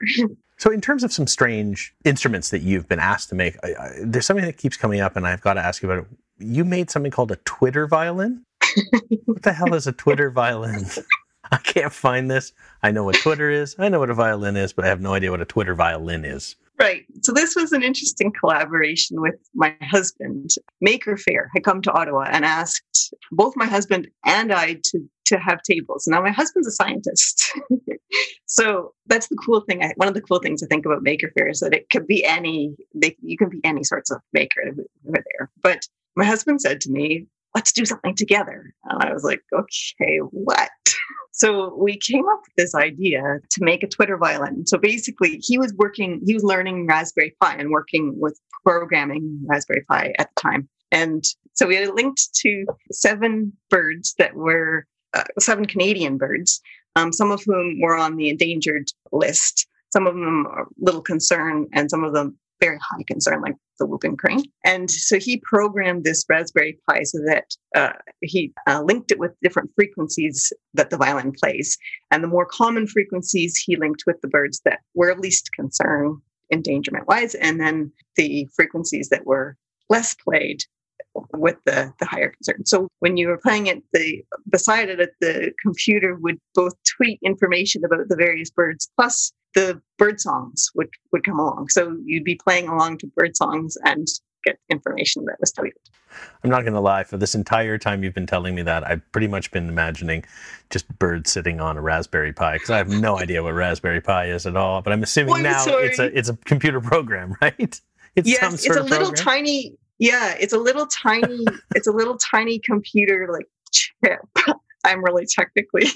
So, 0.56 0.70
in 0.70 0.80
terms 0.80 1.04
of 1.04 1.12
some 1.12 1.26
strange 1.26 1.94
instruments 2.04 2.48
that 2.50 2.60
you've 2.60 2.88
been 2.88 2.98
asked 2.98 3.28
to 3.28 3.34
make, 3.34 3.56
I, 3.62 3.68
I, 3.68 3.92
there's 4.02 4.24
something 4.24 4.46
that 4.46 4.56
keeps 4.56 4.78
coming 4.78 5.00
up, 5.00 5.14
and 5.14 5.26
I've 5.26 5.42
got 5.42 5.54
to 5.54 5.60
ask 5.60 5.82
you 5.82 5.90
about 5.90 6.04
it. 6.04 6.10
You 6.38 6.64
made 6.64 6.90
something 6.90 7.12
called 7.12 7.30
a 7.30 7.36
Twitter 7.36 7.86
violin. 7.86 8.46
what 9.26 9.42
the 9.42 9.52
hell 9.52 9.74
is 9.74 9.86
a 9.86 9.92
Twitter 9.92 10.30
violin? 10.30 10.86
I 11.52 11.58
can't 11.58 11.92
find 11.92 12.30
this. 12.30 12.52
I 12.82 12.92
know 12.92 13.04
what 13.04 13.16
Twitter 13.16 13.50
is. 13.50 13.76
I 13.78 13.88
know 13.90 13.98
what 13.98 14.10
a 14.10 14.14
violin 14.14 14.56
is, 14.56 14.72
but 14.72 14.84
I 14.84 14.88
have 14.88 15.00
no 15.00 15.14
idea 15.14 15.30
what 15.30 15.42
a 15.42 15.46
Twitter 15.46 15.74
violin 15.74 16.24
is. 16.24 16.56
Right. 16.80 17.04
So 17.22 17.32
this 17.32 17.54
was 17.54 17.72
an 17.72 17.82
interesting 17.82 18.32
collaboration 18.32 19.20
with 19.20 19.34
my 19.54 19.76
husband. 19.82 20.50
Maker 20.80 21.18
Faire 21.18 21.50
had 21.54 21.62
come 21.62 21.82
to 21.82 21.92
Ottawa 21.92 22.26
and 22.30 22.42
asked 22.42 23.12
both 23.30 23.52
my 23.54 23.66
husband 23.66 24.08
and 24.24 24.50
I 24.50 24.80
to 24.84 25.08
to 25.26 25.38
have 25.38 25.62
tables. 25.62 26.06
Now 26.08 26.22
my 26.22 26.30
husband's 26.30 26.66
a 26.66 26.72
scientist. 26.72 27.52
so 28.46 28.94
that's 29.06 29.28
the 29.28 29.36
cool 29.36 29.60
thing. 29.60 29.84
I, 29.84 29.92
one 29.96 30.08
of 30.08 30.14
the 30.14 30.22
cool 30.22 30.40
things 30.40 30.62
I 30.62 30.66
think 30.66 30.86
about 30.86 31.02
Maker 31.02 31.30
Faire 31.36 31.48
is 31.48 31.60
that 31.60 31.74
it 31.74 31.88
could 31.90 32.06
be 32.06 32.24
any 32.24 32.74
they, 32.94 33.14
you 33.20 33.36
can 33.36 33.50
be 33.50 33.60
any 33.62 33.84
sorts 33.84 34.10
of 34.10 34.22
maker 34.32 34.60
are 34.62 34.74
there. 35.12 35.50
But 35.62 35.86
my 36.16 36.24
husband 36.24 36.62
said 36.62 36.80
to 36.80 36.90
me, 36.90 37.26
let's 37.54 37.72
do 37.72 37.84
something 37.84 38.14
together. 38.14 38.74
And 38.84 39.02
I 39.02 39.12
was 39.12 39.22
like, 39.22 39.42
okay, 39.52 40.18
what? 40.30 40.70
So 41.32 41.74
we 41.76 41.96
came 41.96 42.28
up 42.28 42.40
with 42.42 42.54
this 42.56 42.74
idea 42.74 43.38
to 43.50 43.64
make 43.64 43.82
a 43.82 43.88
Twitter 43.88 44.16
violin. 44.16 44.66
So 44.66 44.78
basically, 44.78 45.38
he 45.42 45.58
was 45.58 45.72
working, 45.74 46.20
he 46.26 46.34
was 46.34 46.44
learning 46.44 46.86
Raspberry 46.86 47.34
Pi 47.40 47.54
and 47.54 47.70
working 47.70 48.14
with 48.18 48.38
programming 48.64 49.40
Raspberry 49.46 49.84
Pi 49.88 50.12
at 50.18 50.28
the 50.34 50.40
time. 50.40 50.68
And 50.92 51.24
so 51.54 51.66
we 51.66 51.76
had 51.76 51.94
linked 51.94 52.34
to 52.34 52.66
seven 52.92 53.52
birds 53.68 54.14
that 54.18 54.34
were 54.34 54.86
uh, 55.14 55.24
seven 55.38 55.66
Canadian 55.66 56.18
birds, 56.18 56.60
um, 56.96 57.12
some 57.12 57.30
of 57.30 57.42
whom 57.44 57.80
were 57.80 57.96
on 57.96 58.16
the 58.16 58.28
endangered 58.28 58.88
list. 59.12 59.66
Some 59.92 60.06
of 60.06 60.14
them 60.14 60.46
are 60.46 60.66
little 60.78 61.02
concern, 61.02 61.66
and 61.72 61.90
some 61.90 62.04
of 62.04 62.12
them 62.12 62.38
very 62.60 62.78
high 62.78 63.02
concern, 63.06 63.40
like 63.40 63.56
the 63.78 63.86
whooping 63.86 64.16
crane. 64.16 64.44
And 64.64 64.90
so 64.90 65.18
he 65.18 65.42
programmed 65.42 66.04
this 66.04 66.24
Raspberry 66.28 66.78
Pi 66.88 67.02
so 67.04 67.18
that 67.26 67.44
uh, 67.74 67.92
he 68.20 68.52
uh, 68.66 68.82
linked 68.82 69.10
it 69.10 69.18
with 69.18 69.32
different 69.42 69.70
frequencies 69.74 70.52
that 70.74 70.90
the 70.90 70.96
violin 70.98 71.32
plays. 71.32 71.76
And 72.10 72.22
the 72.22 72.28
more 72.28 72.46
common 72.46 72.86
frequencies 72.86 73.56
he 73.56 73.76
linked 73.76 74.04
with 74.06 74.20
the 74.20 74.28
birds 74.28 74.60
that 74.64 74.80
were 74.94 75.14
least 75.16 75.50
concern 75.52 76.20
endangerment 76.52 77.06
wise, 77.06 77.34
and 77.36 77.60
then 77.60 77.92
the 78.16 78.48
frequencies 78.54 79.08
that 79.08 79.24
were 79.24 79.56
less 79.88 80.14
played 80.14 80.62
with 81.32 81.56
the, 81.64 81.92
the 81.98 82.06
higher 82.06 82.30
concern. 82.30 82.64
So 82.66 82.88
when 83.00 83.16
you 83.16 83.28
were 83.28 83.38
playing 83.38 83.66
it, 83.66 83.82
the 83.92 84.22
beside 84.48 84.88
it, 84.88 85.10
the 85.20 85.52
computer 85.60 86.16
would 86.16 86.38
both 86.54 86.74
tweet 86.96 87.18
information 87.24 87.84
about 87.84 88.08
the 88.08 88.16
various 88.16 88.50
birds 88.50 88.88
plus 88.96 89.32
the 89.54 89.80
bird 89.98 90.20
songs 90.20 90.70
would, 90.74 90.88
would 91.12 91.24
come 91.24 91.38
along. 91.38 91.68
So 91.68 91.96
you'd 92.04 92.24
be 92.24 92.36
playing 92.36 92.68
along 92.68 92.98
to 92.98 93.06
bird 93.08 93.36
songs 93.36 93.76
and 93.84 94.06
get 94.44 94.58
information 94.68 95.24
that 95.26 95.36
was 95.40 95.52
tweeted. 95.52 95.72
I'm 96.42 96.50
not 96.50 96.62
going 96.62 96.74
to 96.74 96.80
lie. 96.80 97.04
For 97.04 97.16
this 97.16 97.34
entire 97.34 97.78
time 97.78 98.02
you've 98.02 98.14
been 98.14 98.26
telling 98.26 98.54
me 98.54 98.62
that, 98.62 98.86
I've 98.86 99.02
pretty 99.12 99.28
much 99.28 99.50
been 99.50 99.68
imagining 99.68 100.24
just 100.70 100.88
birds 100.98 101.30
sitting 101.30 101.60
on 101.60 101.76
a 101.76 101.80
Raspberry 101.80 102.32
Pi 102.32 102.54
because 102.54 102.70
I 102.70 102.78
have 102.78 102.88
no 102.88 103.18
idea 103.18 103.42
what 103.42 103.54
Raspberry 103.54 104.00
Pi 104.00 104.26
is 104.26 104.46
at 104.46 104.56
all. 104.56 104.82
But 104.82 104.92
I'm 104.92 105.02
assuming 105.02 105.34
well, 105.34 105.42
now 105.42 105.64
sorry. 105.64 105.86
it's 105.86 105.98
a 105.98 106.18
it's 106.18 106.28
a 106.28 106.36
computer 106.36 106.80
program, 106.80 107.36
right? 107.42 107.80
It's 108.16 108.28
yes, 108.28 108.64
it's 108.64 108.76
a 108.76 108.82
little 108.82 109.08
program. 109.08 109.14
tiny. 109.14 109.76
Yeah, 109.98 110.34
it's 110.40 110.52
a 110.52 110.58
little 110.58 110.86
tiny. 110.86 111.44
it's 111.74 111.86
a 111.86 111.92
little 111.92 112.18
tiny 112.18 112.58
computer 112.58 113.28
like 113.32 113.46
chip. 113.70 114.20
I'm 114.84 115.04
really 115.04 115.26
technically 115.26 115.86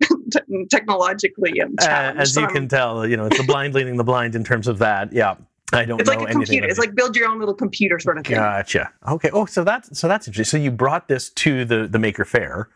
technologically 0.70 1.60
um, 1.60 1.74
uh, 1.80 2.14
as 2.16 2.36
you 2.36 2.46
can 2.48 2.68
tell, 2.68 3.06
you 3.06 3.16
know, 3.16 3.26
it's 3.26 3.38
the 3.38 3.44
blind 3.44 3.74
leading 3.74 3.96
the 3.96 4.04
blind 4.04 4.34
in 4.34 4.44
terms 4.44 4.68
of 4.68 4.78
that. 4.78 5.12
Yeah. 5.12 5.36
I 5.72 5.84
don't 5.84 6.00
it's 6.00 6.08
like 6.08 6.20
a 6.20 6.26
computer. 6.26 6.66
It's 6.66 6.78
like 6.78 6.94
build 6.94 7.16
your 7.16 7.28
own 7.28 7.38
little 7.38 7.54
computer 7.54 7.98
sort 8.00 8.18
of 8.18 8.26
thing. 8.26 8.36
Gotcha. 8.36 8.92
Okay. 9.06 9.30
Oh, 9.32 9.46
so 9.46 9.62
that's 9.62 9.96
so 9.96 10.08
that's 10.08 10.26
interesting. 10.26 10.58
So 10.58 10.64
you 10.64 10.72
brought 10.72 11.06
this 11.06 11.30
to 11.30 11.64
the 11.64 11.86
the 11.86 11.98
Maker 11.98 12.24
Faire, 12.24 12.68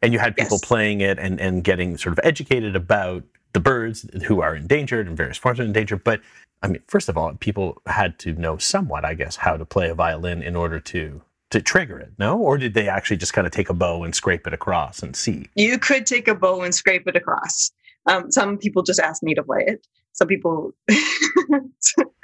and 0.00 0.14
you 0.14 0.18
had 0.18 0.34
people 0.34 0.56
yes. 0.56 0.64
playing 0.64 1.02
it 1.02 1.18
and 1.18 1.38
and 1.40 1.62
getting 1.62 1.98
sort 1.98 2.14
of 2.18 2.24
educated 2.24 2.74
about 2.74 3.24
the 3.52 3.60
birds 3.60 4.08
who 4.26 4.40
are 4.40 4.54
endangered 4.54 5.06
and 5.06 5.16
various 5.16 5.36
forms 5.36 5.60
of 5.60 5.66
endangered. 5.66 6.04
But 6.04 6.20
I 6.62 6.68
mean, 6.68 6.82
first 6.86 7.08
of 7.08 7.16
all, 7.16 7.32
people 7.34 7.80
had 7.86 8.18
to 8.20 8.32
know 8.32 8.56
somewhat, 8.56 9.04
I 9.04 9.14
guess, 9.14 9.36
how 9.36 9.56
to 9.56 9.64
play 9.64 9.90
a 9.90 9.94
violin 9.94 10.42
in 10.42 10.56
order 10.56 10.80
to 10.80 11.22
to 11.50 11.62
trigger 11.62 11.98
it, 11.98 12.12
no? 12.18 12.38
Or 12.38 12.58
did 12.58 12.74
they 12.74 12.88
actually 12.88 13.16
just 13.16 13.32
kind 13.32 13.46
of 13.46 13.52
take 13.52 13.70
a 13.70 13.74
bow 13.74 14.04
and 14.04 14.14
scrape 14.14 14.46
it 14.46 14.52
across 14.52 15.02
and 15.02 15.16
see? 15.16 15.48
You 15.54 15.78
could 15.78 16.06
take 16.06 16.28
a 16.28 16.34
bow 16.34 16.62
and 16.62 16.74
scrape 16.74 17.06
it 17.06 17.16
across. 17.16 17.70
Um, 18.06 18.30
some 18.30 18.58
people 18.58 18.82
just 18.82 19.00
asked 19.00 19.22
me 19.22 19.34
to 19.34 19.42
play 19.42 19.64
it. 19.66 19.86
Some 20.12 20.28
people, 20.28 20.72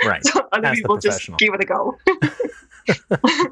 right? 0.05 0.25
Some 0.25 0.43
other 0.53 0.69
As 0.69 0.77
people 0.77 0.99
just 0.99 1.29
give 1.39 1.55
it 1.55 1.63
a 1.63 1.67
go. 1.67 1.97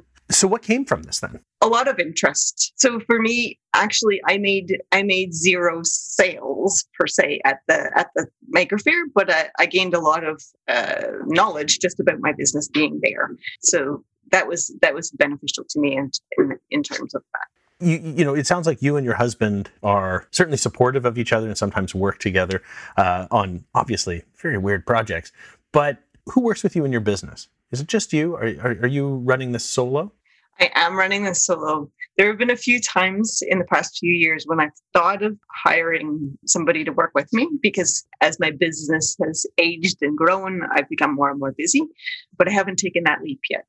so 0.31 0.49
what 0.49 0.63
came 0.63 0.85
from 0.85 1.05
this 1.05 1.21
then? 1.21 1.41
A 1.61 1.69
lot 1.69 1.89
of 1.89 1.99
interest. 1.99 2.73
So 2.77 2.99
for 3.01 3.21
me, 3.21 3.59
actually, 3.75 4.21
I 4.27 4.39
made 4.39 4.79
I 4.91 5.03
made 5.03 5.33
zero 5.35 5.83
sales 5.85 6.85
per 6.99 7.07
se 7.07 7.41
at 7.45 7.61
the 7.69 7.91
at 7.97 8.11
the 8.17 8.27
Maker 8.49 8.79
Faire, 8.79 9.07
but 9.15 9.31
I, 9.31 9.51
I 9.59 9.67
gained 9.67 9.95
a 9.95 10.01
lot 10.01 10.25
of 10.25 10.43
uh, 10.69 11.05
knowledge 11.27 11.79
just 11.79 12.01
about 12.01 12.19
my 12.19 12.33
business 12.33 12.69
being 12.69 12.99
there. 13.03 13.31
So 13.61 14.03
that 14.33 14.49
was 14.49 14.75
that 14.81 14.95
was 14.95 15.11
beneficial 15.13 15.65
to 15.69 15.79
me 15.79 15.97
in, 15.97 16.11
in, 16.39 16.59
in 16.71 16.83
terms 16.83 17.15
of 17.15 17.23
that. 17.33 17.87
You, 17.87 17.99
you, 17.99 18.25
know, 18.25 18.35
it 18.35 18.47
sounds 18.47 18.67
like 18.67 18.81
you 18.81 18.97
and 18.97 19.05
your 19.05 19.17
husband 19.17 19.71
are 19.83 20.29
certainly 20.31 20.57
supportive 20.57 21.05
of 21.05 21.19
each 21.19 21.33
other 21.33 21.49
and 21.49 21.59
sometimes 21.59 21.95
work 21.95 22.21
together 22.21 22.63
uh, 22.97 23.27
on 23.31 23.65
obviously 23.75 24.23
very 24.37 24.57
weird 24.57 24.87
projects. 24.87 25.33
But 25.73 25.99
who 26.27 26.43
works 26.43 26.63
with 26.63 26.77
you 26.77 26.85
in 26.85 26.93
your 26.93 27.01
business? 27.01 27.49
Is 27.73 27.81
it 27.81 27.89
just 27.89 28.13
you? 28.13 28.37
Are, 28.37 28.55
are, 28.63 28.71
are 28.83 28.87
you 28.87 29.17
running 29.17 29.51
this 29.51 29.65
solo? 29.65 30.13
I 30.61 30.71
am 30.77 30.97
running 30.97 31.25
this 31.25 31.45
solo. 31.45 31.91
There 32.17 32.29
have 32.29 32.39
been 32.39 32.51
a 32.51 32.57
few 32.57 32.81
times 32.81 33.43
in 33.45 33.59
the 33.59 33.65
past 33.65 33.99
few 33.99 34.13
years 34.13 34.45
when 34.47 34.61
I've 34.61 34.71
thought 34.93 35.23
of 35.23 35.37
hiring 35.65 36.39
somebody 36.47 36.85
to 36.85 36.93
work 36.93 37.11
with 37.15 37.33
me 37.33 37.49
because 37.63 38.07
as 38.21 38.39
my 38.39 38.53
business 38.53 39.17
has 39.25 39.45
aged 39.59 40.03
and 40.03 40.17
grown, 40.17 40.63
I've 40.73 40.89
become 40.89 41.15
more 41.17 41.31
and 41.31 41.41
more 41.41 41.53
busy, 41.53 41.83
but 42.37 42.49
I 42.49 42.53
haven't 42.53 42.79
taken 42.79 43.03
that 43.05 43.23
leap 43.23 43.41
yet 43.51 43.65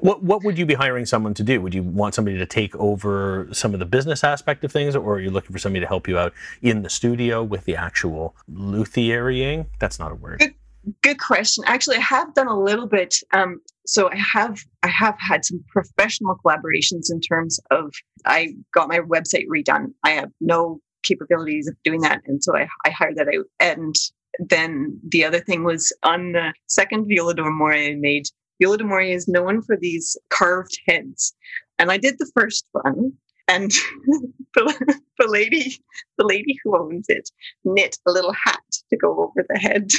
what 0.00 0.22
what 0.22 0.42
would 0.42 0.58
you 0.58 0.66
be 0.66 0.74
hiring 0.74 1.06
someone 1.06 1.34
to 1.34 1.42
do? 1.42 1.60
Would 1.60 1.74
you 1.74 1.82
want 1.82 2.14
somebody 2.14 2.36
to 2.38 2.46
take 2.46 2.74
over 2.76 3.48
some 3.52 3.74
of 3.74 3.80
the 3.80 3.86
business 3.86 4.24
aspect 4.24 4.64
of 4.64 4.72
things, 4.72 4.96
or 4.96 5.14
are 5.14 5.20
you 5.20 5.30
looking 5.30 5.52
for 5.52 5.58
somebody 5.58 5.80
to 5.80 5.86
help 5.86 6.08
you 6.08 6.18
out 6.18 6.32
in 6.62 6.82
the 6.82 6.90
studio 6.90 7.42
with 7.42 7.64
the 7.64 7.76
actual 7.76 8.34
luthierying? 8.50 9.66
That's 9.78 9.98
not 9.98 10.10
a 10.10 10.14
word. 10.14 10.40
Good, 10.40 10.54
good 11.02 11.20
question. 11.20 11.64
Actually, 11.66 11.98
I 11.98 12.02
have 12.02 12.34
done 12.34 12.48
a 12.48 12.58
little 12.58 12.86
bit. 12.86 13.16
Um, 13.32 13.60
so 13.86 14.10
I 14.10 14.16
have 14.16 14.58
I 14.82 14.88
have 14.88 15.16
had 15.18 15.44
some 15.44 15.64
professional 15.68 16.36
collaborations 16.44 17.10
in 17.10 17.20
terms 17.20 17.60
of 17.70 17.92
I 18.24 18.54
got 18.74 18.88
my 18.88 18.98
website 18.98 19.46
redone. 19.46 19.92
I 20.04 20.10
have 20.10 20.30
no 20.40 20.80
capabilities 21.04 21.68
of 21.68 21.76
doing 21.84 22.00
that, 22.00 22.20
and 22.26 22.42
so 22.42 22.56
I, 22.56 22.66
I 22.84 22.90
hired 22.90 23.16
that 23.16 23.28
out. 23.28 23.44
And 23.60 23.94
then 24.40 24.98
the 25.08 25.24
other 25.24 25.40
thing 25.40 25.64
was 25.64 25.92
on 26.02 26.32
the 26.32 26.52
second 26.66 27.06
Viola 27.06 27.34
d'Amore 27.34 27.72
I 27.72 27.94
made 27.94 28.26
Viola 28.58 28.78
d'Amore 28.78 29.02
is 29.02 29.28
known 29.28 29.62
for 29.62 29.76
these 29.76 30.16
carved 30.30 30.78
heads. 30.86 31.34
And 31.78 31.92
I 31.92 31.96
did 31.96 32.16
the 32.18 32.30
first 32.34 32.66
one, 32.72 33.12
and 33.46 33.70
the, 34.54 34.96
the 35.18 35.26
lady, 35.28 35.78
the 36.18 36.26
lady 36.26 36.58
who 36.62 36.76
owns 36.76 37.06
it, 37.08 37.30
knit 37.64 37.96
a 38.06 38.10
little 38.10 38.32
hat 38.32 38.60
to 38.90 38.96
go 38.96 39.22
over 39.22 39.46
the 39.48 39.58
head, 39.58 39.90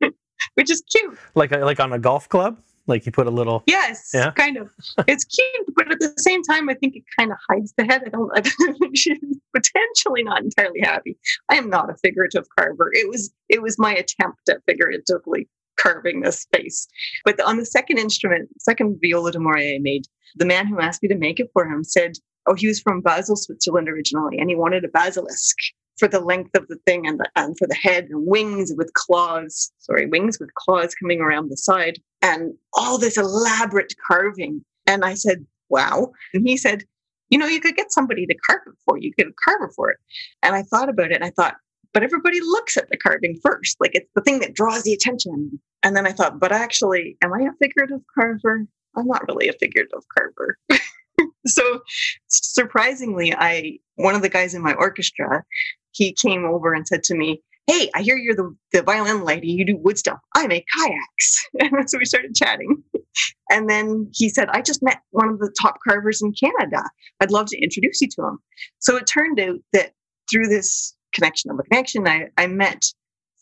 which 0.54 0.70
is 0.70 0.82
cute. 0.90 1.18
Like 1.34 1.52
a, 1.52 1.58
like 1.58 1.78
on 1.78 1.92
a 1.92 1.98
golf 1.98 2.28
club, 2.28 2.58
Like 2.86 3.06
you 3.06 3.12
put 3.12 3.26
a 3.26 3.30
little. 3.30 3.62
Yes, 3.66 4.10
yeah. 4.14 4.32
kind 4.32 4.56
of. 4.56 4.70
It's 5.06 5.24
cute, 5.24 5.74
but 5.76 5.92
at 5.92 6.00
the 6.00 6.12
same 6.18 6.42
time, 6.42 6.68
I 6.68 6.74
think 6.74 6.96
it 6.96 7.04
kind 7.18 7.30
of 7.30 7.38
hides 7.48 7.72
the 7.76 7.84
head. 7.84 8.02
I 8.06 8.08
don't. 8.08 8.30
I 8.34 8.40
think 8.40 8.78
she's 8.96 9.18
potentially 9.54 10.22
not 10.22 10.42
entirely 10.42 10.80
happy. 10.80 11.16
I 11.50 11.56
am 11.56 11.70
not 11.70 11.90
a 11.90 11.94
figurative 12.02 12.46
carver. 12.58 12.90
It 12.92 13.08
was. 13.08 13.30
It 13.48 13.62
was 13.62 13.78
my 13.78 13.94
attempt 13.94 14.48
at 14.48 14.62
figuratively 14.66 15.48
carving 15.80 16.20
this 16.20 16.46
face. 16.52 16.86
But 17.24 17.40
on 17.40 17.56
the 17.56 17.66
second 17.66 17.98
instrument, 17.98 18.48
second 18.58 18.98
viola 19.00 19.32
d'amore 19.32 19.58
I 19.58 19.78
made, 19.80 20.06
the 20.36 20.46
man 20.46 20.66
who 20.66 20.80
asked 20.80 21.02
me 21.02 21.08
to 21.08 21.16
make 21.16 21.40
it 21.40 21.50
for 21.52 21.66
him 21.66 21.84
said, 21.84 22.12
"Oh, 22.46 22.54
he 22.54 22.66
was 22.66 22.80
from 22.80 23.00
Basel, 23.00 23.36
Switzerland 23.36 23.88
originally, 23.88 24.38
and 24.38 24.48
he 24.48 24.56
wanted 24.56 24.84
a 24.84 24.88
basilisk." 24.88 25.56
for 26.00 26.08
the 26.08 26.18
length 26.18 26.56
of 26.56 26.66
the 26.68 26.78
thing 26.86 27.06
and, 27.06 27.20
the, 27.20 27.30
and 27.36 27.56
for 27.58 27.68
the 27.68 27.74
head 27.74 28.08
and 28.08 28.26
wings 28.26 28.72
with 28.74 28.90
claws, 28.94 29.70
sorry, 29.78 30.06
wings 30.06 30.38
with 30.40 30.52
claws 30.54 30.94
coming 30.94 31.20
around 31.20 31.50
the 31.50 31.56
side 31.58 32.00
and 32.22 32.54
all 32.72 32.98
this 32.98 33.18
elaborate 33.18 33.92
carving. 34.08 34.64
And 34.86 35.04
I 35.04 35.12
said, 35.12 35.44
wow. 35.68 36.10
And 36.32 36.48
he 36.48 36.56
said, 36.56 36.84
you 37.28 37.38
know, 37.38 37.46
you 37.46 37.60
could 37.60 37.76
get 37.76 37.92
somebody 37.92 38.26
to 38.26 38.34
carve 38.48 38.62
it 38.66 38.74
for 38.84 38.96
you. 38.98 39.12
You 39.16 39.24
could 39.24 39.34
carve 39.44 39.60
it 39.62 39.74
for 39.76 39.90
it. 39.90 39.98
And 40.42 40.56
I 40.56 40.62
thought 40.62 40.88
about 40.88 41.12
it 41.12 41.16
and 41.16 41.24
I 41.24 41.30
thought, 41.30 41.56
but 41.92 42.02
everybody 42.02 42.40
looks 42.40 42.76
at 42.76 42.88
the 42.88 42.96
carving 42.96 43.38
first. 43.42 43.76
Like 43.78 43.94
it's 43.94 44.10
the 44.14 44.22
thing 44.22 44.40
that 44.40 44.54
draws 44.54 44.82
the 44.82 44.94
attention. 44.94 45.60
And 45.82 45.96
then 45.96 46.06
I 46.06 46.12
thought, 46.12 46.38
but 46.38 46.52
actually, 46.52 47.16
am 47.22 47.32
I 47.32 47.42
a 47.42 47.52
figurative 47.60 48.00
carver? 48.14 48.66
I'm 48.96 49.06
not 49.06 49.26
really 49.28 49.48
a 49.48 49.54
figurative 49.54 50.02
carver. 50.16 50.58
so 51.46 51.80
surprisingly, 52.28 53.34
I 53.34 53.78
one 53.96 54.14
of 54.14 54.22
the 54.22 54.28
guys 54.28 54.54
in 54.54 54.62
my 54.62 54.74
orchestra 54.74 55.44
he 55.92 56.12
came 56.12 56.44
over 56.44 56.72
and 56.72 56.86
said 56.86 57.02
to 57.04 57.16
me, 57.16 57.42
Hey, 57.66 57.90
I 57.94 58.02
hear 58.02 58.16
you're 58.16 58.34
the, 58.34 58.54
the 58.72 58.82
violin 58.82 59.24
lady. 59.24 59.48
You 59.48 59.64
do 59.64 59.76
wood 59.76 59.98
stuff. 59.98 60.18
I 60.34 60.46
make 60.46 60.66
kayaks. 60.76 61.46
And 61.60 61.90
so 61.90 61.98
we 61.98 62.04
started 62.04 62.34
chatting. 62.34 62.82
And 63.50 63.68
then 63.68 64.10
he 64.14 64.28
said, 64.28 64.48
I 64.50 64.62
just 64.62 64.82
met 64.82 65.00
one 65.10 65.28
of 65.28 65.38
the 65.38 65.52
top 65.60 65.78
carvers 65.86 66.22
in 66.22 66.32
Canada. 66.32 66.82
I'd 67.20 67.30
love 67.30 67.46
to 67.46 67.58
introduce 67.60 68.00
you 68.00 68.08
to 68.16 68.22
him. 68.22 68.38
So 68.78 68.96
it 68.96 69.06
turned 69.06 69.40
out 69.40 69.56
that 69.72 69.92
through 70.30 70.46
this 70.48 70.96
connection 71.12 71.50
of 71.50 71.58
a 71.58 71.62
connection, 71.64 72.08
I, 72.08 72.28
I 72.38 72.46
met 72.46 72.84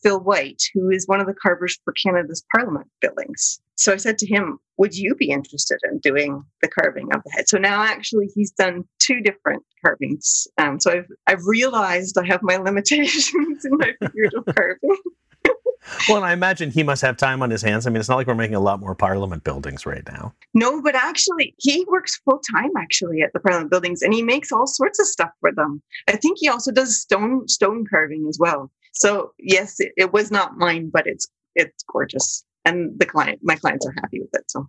Phil 0.02 0.20
White, 0.20 0.62
who 0.74 0.90
is 0.90 1.06
one 1.06 1.20
of 1.20 1.26
the 1.26 1.34
carvers 1.34 1.78
for 1.84 1.92
Canada's 1.92 2.44
Parliament 2.54 2.88
buildings. 3.00 3.60
So 3.76 3.92
I 3.92 3.96
said 3.96 4.18
to 4.18 4.26
him, 4.26 4.58
Would 4.76 4.96
you 4.96 5.14
be 5.14 5.30
interested 5.30 5.78
in 5.84 5.98
doing 5.98 6.44
the 6.62 6.68
carving 6.68 7.12
of 7.12 7.22
the 7.24 7.30
head? 7.30 7.48
So 7.48 7.58
now 7.58 7.82
actually 7.82 8.28
he's 8.34 8.50
done 8.50 8.84
two 8.98 9.20
different 9.20 9.62
carvings. 9.84 10.48
Um, 10.58 10.80
so 10.80 10.92
I've, 10.92 11.06
I've 11.26 11.46
realized 11.46 12.18
I 12.18 12.26
have 12.26 12.42
my 12.42 12.56
limitations 12.68 13.64
in 13.64 13.76
my 13.78 13.92
figurative 14.00 14.44
carving. 14.54 14.96
well, 16.08 16.18
and 16.18 16.26
I 16.26 16.32
imagine 16.32 16.70
he 16.70 16.82
must 16.82 17.02
have 17.02 17.16
time 17.16 17.42
on 17.42 17.50
his 17.50 17.62
hands. 17.62 17.86
I 17.86 17.90
mean, 17.90 18.00
it's 18.00 18.08
not 18.08 18.16
like 18.16 18.26
we're 18.26 18.34
making 18.34 18.56
a 18.56 18.60
lot 18.60 18.80
more 18.80 18.94
Parliament 18.94 19.44
buildings 19.44 19.86
right 19.86 20.02
now. 20.06 20.34
No, 20.54 20.82
but 20.82 20.94
actually, 20.94 21.54
he 21.58 21.84
works 21.88 22.20
full 22.24 22.40
time 22.52 22.70
actually 22.76 23.22
at 23.22 23.32
the 23.32 23.40
Parliament 23.40 23.70
buildings, 23.70 24.02
and 24.02 24.12
he 24.12 24.22
makes 24.22 24.52
all 24.52 24.66
sorts 24.66 24.98
of 24.98 25.06
stuff 25.06 25.30
for 25.40 25.52
them. 25.52 25.82
I 26.08 26.16
think 26.16 26.38
he 26.40 26.48
also 26.48 26.72
does 26.72 27.00
stone 27.00 27.48
stone 27.48 27.84
carving 27.88 28.26
as 28.28 28.38
well. 28.38 28.70
So 28.98 29.32
yes, 29.38 29.80
it, 29.80 29.92
it 29.96 30.12
was 30.12 30.30
not 30.30 30.56
mine, 30.56 30.90
but 30.92 31.06
it's 31.06 31.26
it's 31.54 31.82
gorgeous, 31.92 32.44
and 32.64 32.98
the 32.98 33.06
client, 33.06 33.40
my 33.42 33.56
clients 33.56 33.86
are 33.86 33.94
happy 34.02 34.20
with 34.20 34.30
it. 34.32 34.50
So. 34.50 34.68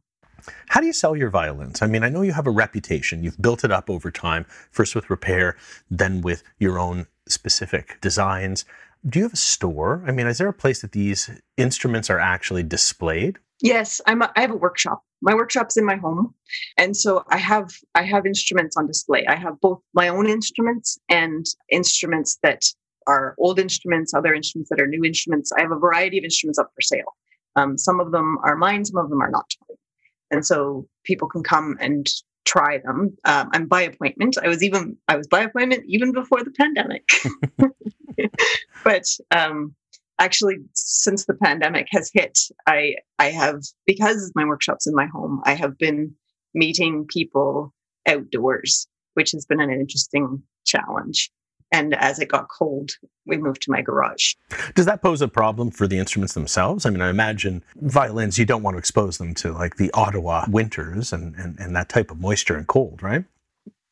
How 0.68 0.80
do 0.80 0.88
you 0.88 0.94
sell 0.94 1.16
your 1.16 1.30
violins? 1.30 1.82
I 1.82 1.88
mean, 1.88 2.04
I 2.04 2.10
know 2.10 2.22
you 2.22 2.32
have 2.32 2.48
a 2.48 2.52
reputation. 2.52 3.24
You've 3.24 3.42
built 3.42 3.64
it 3.64 3.72
up 3.72 3.90
over 3.90 4.10
time, 4.10 4.46
first 4.72 4.96
with 4.96 5.10
repair, 5.10 5.58
then 5.92 6.22
with 6.22 6.44
your 6.60 6.80
own 6.80 7.08
specific 7.28 8.00
designs. 8.02 8.66
Do 9.08 9.20
you 9.20 9.24
have 9.24 9.34
a 9.34 9.38
store? 9.38 10.04
I 10.08 10.12
mean, 10.12 10.28
is 10.28 10.38
there 10.38 10.48
a 10.48 10.54
place 10.54 10.82
that 10.82 10.94
these 10.94 11.30
instruments 11.58 12.10
are 12.10 12.20
actually 12.20 12.64
displayed? 12.64 13.38
Yes, 13.62 14.00
I'm 14.08 14.22
a, 14.22 14.32
I 14.36 14.42
have 14.42 14.52
a 14.52 14.58
workshop. 14.58 15.02
My 15.22 15.36
workshop's 15.36 15.76
in 15.76 15.86
my 15.86 15.98
home. 15.98 16.34
And 16.78 16.96
so 16.96 17.24
I 17.30 17.38
have 17.38 17.70
I 17.96 18.04
have 18.04 18.26
instruments 18.26 18.78
on 18.78 18.88
display. 18.88 19.26
I 19.28 19.36
have 19.36 19.60
both 19.60 19.82
my 19.94 20.08
own 20.08 20.28
instruments 20.28 20.98
and 21.10 21.46
instruments 21.70 22.38
that 22.44 22.64
are 23.10 23.36
old 23.38 23.60
instruments, 23.60 24.14
other 24.14 24.34
instruments 24.34 24.70
that 24.70 24.80
are 24.80 24.88
new 24.88 25.04
instruments. 25.04 25.52
I 25.58 25.62
have 25.62 25.72
a 25.72 25.80
variety 25.80 26.18
of 26.18 26.24
instruments 26.24 26.60
up 26.60 26.70
for 26.76 26.82
sale. 26.82 27.16
Um, 27.56 27.78
some 27.78 28.00
of 28.00 28.12
them 28.12 28.38
are 28.44 28.56
mine, 28.56 28.86
some 28.86 28.98
of 29.04 29.10
them 29.10 29.22
are 29.22 29.32
not 29.32 29.52
And 30.32 30.46
so 30.46 30.88
people 31.04 31.28
can 31.28 31.44
come 31.44 31.78
and 31.80 32.08
try 32.46 32.80
them. 32.80 33.18
Um, 33.26 33.50
I'm 33.54 33.68
by 33.68 33.82
appointment. 33.82 34.38
I 34.44 34.48
was 34.48 34.64
even 34.64 34.98
I 35.08 35.18
was 35.18 35.28
by 35.28 35.42
appointment 35.42 35.84
even 35.88 36.12
before 36.12 36.44
the 36.44 36.52
pandemic. 36.52 37.08
but 38.84 39.06
um, 39.32 39.76
actually, 40.20 40.58
since 40.74 41.26
the 41.26 41.34
pandemic 41.34 41.88
has 41.92 42.12
hit, 42.14 42.38
I 42.68 42.96
I 43.18 43.32
have 43.32 43.62
because 43.86 44.32
my 44.36 44.46
workshops 44.46 44.88
in 44.88 44.96
my 44.96 45.08
home, 45.08 45.42
I 45.46 45.54
have 45.54 45.78
been 45.78 46.14
meeting 46.54 47.06
people 47.08 47.74
outdoors, 48.08 48.88
which 49.14 49.32
has 49.32 49.46
been 49.46 49.62
an 49.62 49.72
interesting 49.72 50.42
challenge. 50.66 51.32
And 51.72 51.94
as 51.96 52.20
it 52.20 52.28
got 52.28 52.48
cold, 52.50 52.92
we 53.26 53.38
moved 53.38 53.62
to 53.64 53.72
my 53.72 53.82
garage. 53.82 54.34
Does 54.74 54.88
that 54.88 55.02
pose 55.02 55.22
a 55.22 55.28
problem 55.28 55.70
for 55.70 55.88
the 55.88 56.00
instruments 56.00 56.34
themselves? 56.34 56.86
I 56.86 56.90
mean, 56.90 57.02
I 57.02 57.10
imagine 57.10 57.64
violins, 57.76 58.40
you 58.40 58.46
don't 58.46 58.64
want 58.64 58.76
to 58.76 58.80
expose 58.80 59.20
them 59.20 59.36
to 59.36 59.52
like 59.52 59.76
the 59.76 59.92
Ottawa 59.94 60.46
winters 60.50 61.14
and, 61.14 61.36
and, 61.36 61.60
and 61.60 61.76
that 61.76 61.90
type 61.90 62.10
of 62.10 62.20
moisture 62.20 62.56
and 62.56 62.68
cold, 62.68 63.04
right? 63.04 63.24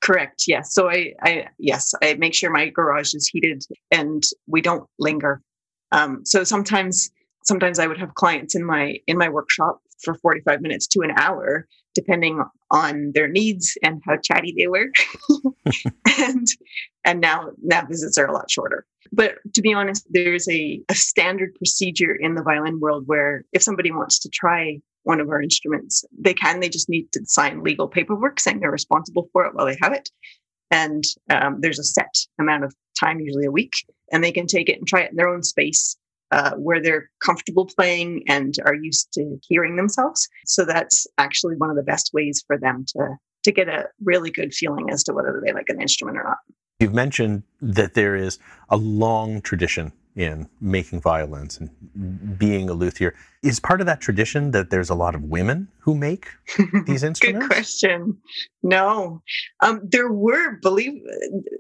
Correct. 0.02 0.46
Yes. 0.48 0.74
So 0.74 0.90
I, 0.90 1.14
I, 1.22 1.48
yes, 1.60 1.94
I 2.02 2.16
make 2.16 2.34
sure 2.34 2.50
my 2.50 2.70
garage 2.70 3.14
is 3.14 3.28
heated 3.28 3.64
and 3.92 4.24
we 4.48 4.62
don't 4.62 4.88
linger. 4.98 5.42
Um, 5.92 6.26
so 6.26 6.44
sometimes, 6.44 7.12
sometimes 7.44 7.80
I 7.80 7.88
would 7.88 8.00
have 8.00 8.16
clients 8.16 8.56
in 8.56 8.66
my 8.66 8.98
in 9.08 9.18
my 9.18 9.30
workshop 9.30 9.80
for 10.04 10.16
45 10.16 10.62
minutes 10.62 10.88
to 10.88 11.02
an 11.02 11.12
hour 11.18 11.68
depending 11.98 12.44
on 12.70 13.12
their 13.16 13.28
needs 13.28 13.76
and 13.82 14.02
how 14.06 14.18
chatty 14.18 14.54
they 14.56 14.68
were. 14.68 14.88
and 16.20 16.48
and 17.08 17.22
now 17.22 17.52
now 17.64 17.86
visits 17.86 18.18
are 18.18 18.28
a 18.28 18.34
lot 18.34 18.52
shorter. 18.52 18.86
But 19.12 19.36
to 19.54 19.62
be 19.62 19.74
honest, 19.74 20.06
there's 20.10 20.48
a, 20.50 20.82
a 20.90 20.94
standard 20.94 21.56
procedure 21.56 22.14
in 22.14 22.36
the 22.36 22.44
violin 22.44 22.80
world 22.82 23.04
where 23.08 23.46
if 23.54 23.64
somebody 23.64 23.92
wants 23.92 24.20
to 24.20 24.30
try 24.30 24.80
one 25.04 25.22
of 25.22 25.30
our 25.30 25.42
instruments, 25.42 26.04
they 26.20 26.34
can. 26.34 26.60
They 26.60 26.68
just 26.68 26.90
need 26.90 27.10
to 27.14 27.26
sign 27.26 27.64
legal 27.64 27.88
paperwork 27.88 28.42
saying 28.42 28.60
they're 28.60 28.70
responsible 28.70 29.30
for 29.32 29.46
it 29.46 29.56
while 29.56 29.66
they 29.66 29.78
have 29.82 29.94
it. 29.94 30.10
And 30.70 31.06
um, 31.30 31.62
there's 31.62 31.80
a 31.80 31.84
set 31.86 32.14
amount 32.42 32.66
of 32.66 32.76
time, 33.00 33.22
usually 33.22 33.46
a 33.46 33.52
week, 33.52 33.72
and 34.12 34.22
they 34.22 34.34
can 34.34 34.46
take 34.46 34.68
it 34.68 34.78
and 34.78 34.86
try 34.86 35.04
it 35.04 35.12
in 35.12 35.16
their 35.16 35.30
own 35.30 35.44
space 35.44 35.96
uh, 36.32 36.52
where 36.56 36.84
they're 36.84 37.10
comfortable 37.24 37.66
playing 37.66 38.26
and 38.28 38.56
are 38.66 38.76
used 38.76 39.14
to 39.14 39.40
hearing 39.48 39.78
themselves. 39.78 40.28
So 40.46 40.66
that's 40.66 41.08
actually 41.18 41.56
one 41.56 41.70
of 41.70 41.78
the 41.78 41.84
best 41.84 42.12
ways 42.14 42.44
for 42.46 42.58
them 42.58 42.84
to 42.90 43.16
to 43.44 43.52
get 43.54 43.70
a 43.70 43.86
really 44.04 44.30
good 44.30 44.54
feeling 44.54 44.90
as 44.90 45.04
to 45.06 45.14
whether 45.14 45.42
they 45.46 45.54
like 45.54 45.70
an 45.70 45.82
instrument 45.82 46.18
or 46.18 46.24
not. 46.24 46.40
You've 46.80 46.94
mentioned 46.94 47.44
that 47.62 47.96
there 47.96 48.16
is 48.16 48.38
a 48.70 48.78
long 48.78 49.42
tradition 49.42 49.94
in 50.16 50.48
making 50.62 51.02
violins 51.02 51.60
and 51.60 52.38
being 52.38 52.70
a 52.70 52.74
luthier. 52.74 53.16
Is 53.44 53.60
part 53.60 53.82
of 53.82 53.88
that 53.88 54.00
tradition 54.00 54.52
that 54.52 54.70
there's 54.70 54.90
a 54.90 54.96
lot 54.96 55.16
of 55.16 55.24
women 55.24 55.70
who 55.80 55.96
make 55.96 56.28
these 56.86 57.04
instruments? 57.04 57.48
Good 57.48 57.54
question. 57.54 58.18
No, 58.62 59.22
um, 59.62 59.82
there 59.84 60.12
were, 60.12 60.58
believe 60.58 61.02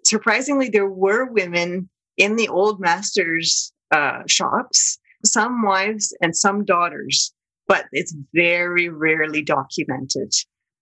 surprisingly, 0.05 0.69
there 0.69 0.89
were 0.89 1.25
women 1.25 1.89
in 2.17 2.35
the 2.35 2.47
old 2.47 2.79
masters 2.79 3.71
uh, 3.91 4.21
shops, 4.27 4.99
some 5.23 5.63
wives 5.63 6.15
and 6.21 6.35
some 6.35 6.63
daughters, 6.63 7.33
but 7.67 7.85
it's 7.91 8.15
very 8.33 8.89
rarely 8.89 9.41
documented. 9.41 10.33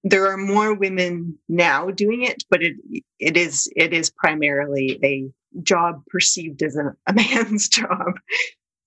There 0.07 0.31
are 0.31 0.37
more 0.37 0.75
women 0.75 1.37
now 1.49 1.89
doing 1.89 2.21
it, 2.21 2.43
but 2.49 2.61
it 2.61 2.75
it 3.19 3.35
is 3.35 3.67
it 3.75 3.91
is 3.91 4.11
primarily 4.11 4.99
a 5.03 5.27
job 5.63 6.03
perceived 6.07 6.61
as 6.61 6.77
a, 6.77 6.95
a 7.07 7.13
man's 7.33 7.67
job. 7.67 8.13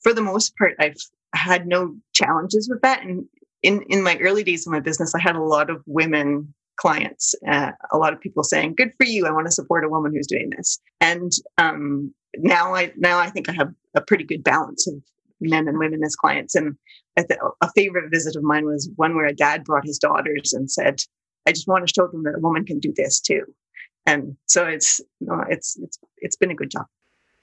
For 0.02 0.14
the 0.14 0.22
most 0.22 0.56
part, 0.56 0.74
I've 0.78 0.96
had 1.34 1.66
no 1.66 1.96
challenges 2.14 2.68
with 2.70 2.80
that. 2.82 3.02
And 3.02 3.26
in 3.62 3.82
in 3.88 4.02
my 4.02 4.16
early 4.18 4.44
days 4.44 4.66
of 4.66 4.72
my 4.72 4.80
business, 4.80 5.14
I 5.14 5.20
had 5.20 5.36
a 5.36 5.42
lot 5.42 5.70
of 5.70 5.82
women 5.86 6.54
clients, 6.76 7.34
uh, 7.48 7.72
a 7.90 7.98
lot 7.98 8.12
of 8.12 8.20
people 8.20 8.44
saying, 8.44 8.74
"Good 8.76 8.92
for 8.96 9.04
you! 9.04 9.26
I 9.26 9.32
want 9.32 9.46
to 9.46 9.52
support 9.52 9.84
a 9.84 9.88
woman 9.88 10.12
who's 10.14 10.28
doing 10.28 10.50
this." 10.56 10.78
And 11.00 11.32
um, 11.58 12.14
now 12.36 12.74
I 12.74 12.92
now 12.96 13.18
I 13.18 13.30
think 13.30 13.48
I 13.48 13.52
have 13.52 13.74
a 13.94 14.00
pretty 14.00 14.24
good 14.24 14.44
balance 14.44 14.86
of 14.86 14.94
men 15.40 15.68
and 15.68 15.78
women 15.78 16.02
as 16.04 16.16
clients. 16.16 16.54
And 16.54 16.76
a 17.16 17.72
favorite 17.74 18.10
visit 18.10 18.36
of 18.36 18.42
mine 18.42 18.64
was 18.64 18.90
one 18.96 19.14
where 19.14 19.26
a 19.26 19.34
dad 19.34 19.64
brought 19.64 19.84
his 19.84 19.98
daughters 19.98 20.52
and 20.52 20.70
said, 20.70 21.00
"I 21.46 21.52
just 21.52 21.68
want 21.68 21.86
to 21.86 21.92
show 21.92 22.06
them 22.06 22.22
that 22.24 22.36
a 22.36 22.40
woman 22.40 22.64
can 22.64 22.78
do 22.78 22.92
this 22.96 23.20
too." 23.20 23.44
And 24.06 24.36
so 24.46 24.66
it's 24.66 25.00
it's 25.48 25.76
it's 25.76 25.98
it's 26.18 26.36
been 26.36 26.50
a 26.50 26.54
good 26.54 26.70
job. 26.70 26.86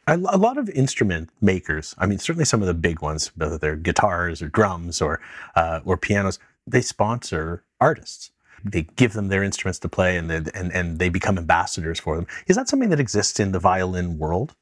A 0.07 0.17
lot 0.17 0.59
of 0.59 0.69
instrument 0.69 1.29
makers, 1.41 1.95
I 1.97 2.05
mean, 2.05 2.19
certainly 2.19 2.45
some 2.45 2.61
of 2.61 2.67
the 2.67 2.75
big 2.75 3.01
ones, 3.01 3.31
whether 3.35 3.57
they're 3.57 3.75
guitars 3.75 4.41
or 4.41 4.49
drums 4.49 5.01
or 5.01 5.19
uh, 5.55 5.79
or 5.83 5.97
pianos, 5.97 6.37
they 6.67 6.81
sponsor 6.81 7.63
artists. 7.79 8.31
They 8.63 8.83
give 8.95 9.13
them 9.13 9.27
their 9.27 9.43
instruments 9.43 9.79
to 9.79 9.89
play, 9.89 10.17
and, 10.17 10.31
and 10.31 10.71
and 10.71 10.99
they 10.99 11.09
become 11.09 11.37
ambassadors 11.37 11.99
for 11.99 12.15
them. 12.15 12.27
Is 12.47 12.55
that 12.55 12.69
something 12.69 12.89
that 12.89 12.99
exists 12.99 13.39
in 13.39 13.51
the 13.51 13.59
violin 13.59 14.17
world? 14.17 14.55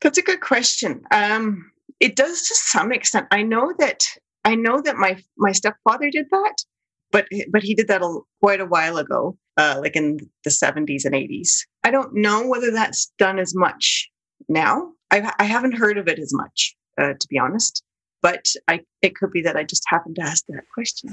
That's 0.00 0.18
a 0.18 0.22
good 0.22 0.40
question. 0.40 1.04
Um, 1.10 1.70
it 2.00 2.16
does 2.16 2.42
to 2.48 2.54
some 2.54 2.92
extent. 2.92 3.26
I 3.30 3.42
know 3.42 3.72
that 3.78 4.04
I 4.44 4.54
know 4.54 4.80
that 4.80 4.96
my 4.96 5.18
my 5.36 5.52
stepfather 5.52 6.10
did 6.10 6.26
that, 6.30 6.54
but 7.10 7.26
but 7.50 7.62
he 7.62 7.74
did 7.74 7.88
that 7.88 8.02
a, 8.02 8.20
quite 8.40 8.60
a 8.60 8.66
while 8.66 8.98
ago, 8.98 9.36
uh, 9.56 9.78
like 9.80 9.96
in 9.96 10.18
the 10.44 10.50
70s 10.50 11.04
and 11.04 11.14
80s. 11.14 11.60
I 11.84 11.90
don't 11.90 12.14
know 12.14 12.46
whether 12.46 12.70
that's 12.70 13.12
done 13.18 13.38
as 13.38 13.54
much 13.54 14.08
now. 14.48 14.92
I, 15.10 15.32
I 15.38 15.44
haven't 15.44 15.78
heard 15.78 15.98
of 15.98 16.08
it 16.08 16.18
as 16.18 16.32
much, 16.32 16.76
uh, 17.00 17.14
to 17.18 17.28
be 17.28 17.38
honest. 17.38 17.82
But 18.22 18.46
I, 18.66 18.80
it 19.02 19.14
could 19.14 19.30
be 19.30 19.42
that 19.42 19.56
I 19.56 19.62
just 19.62 19.84
happened 19.86 20.16
to 20.16 20.22
ask 20.22 20.44
that 20.48 20.64
question. 20.74 21.10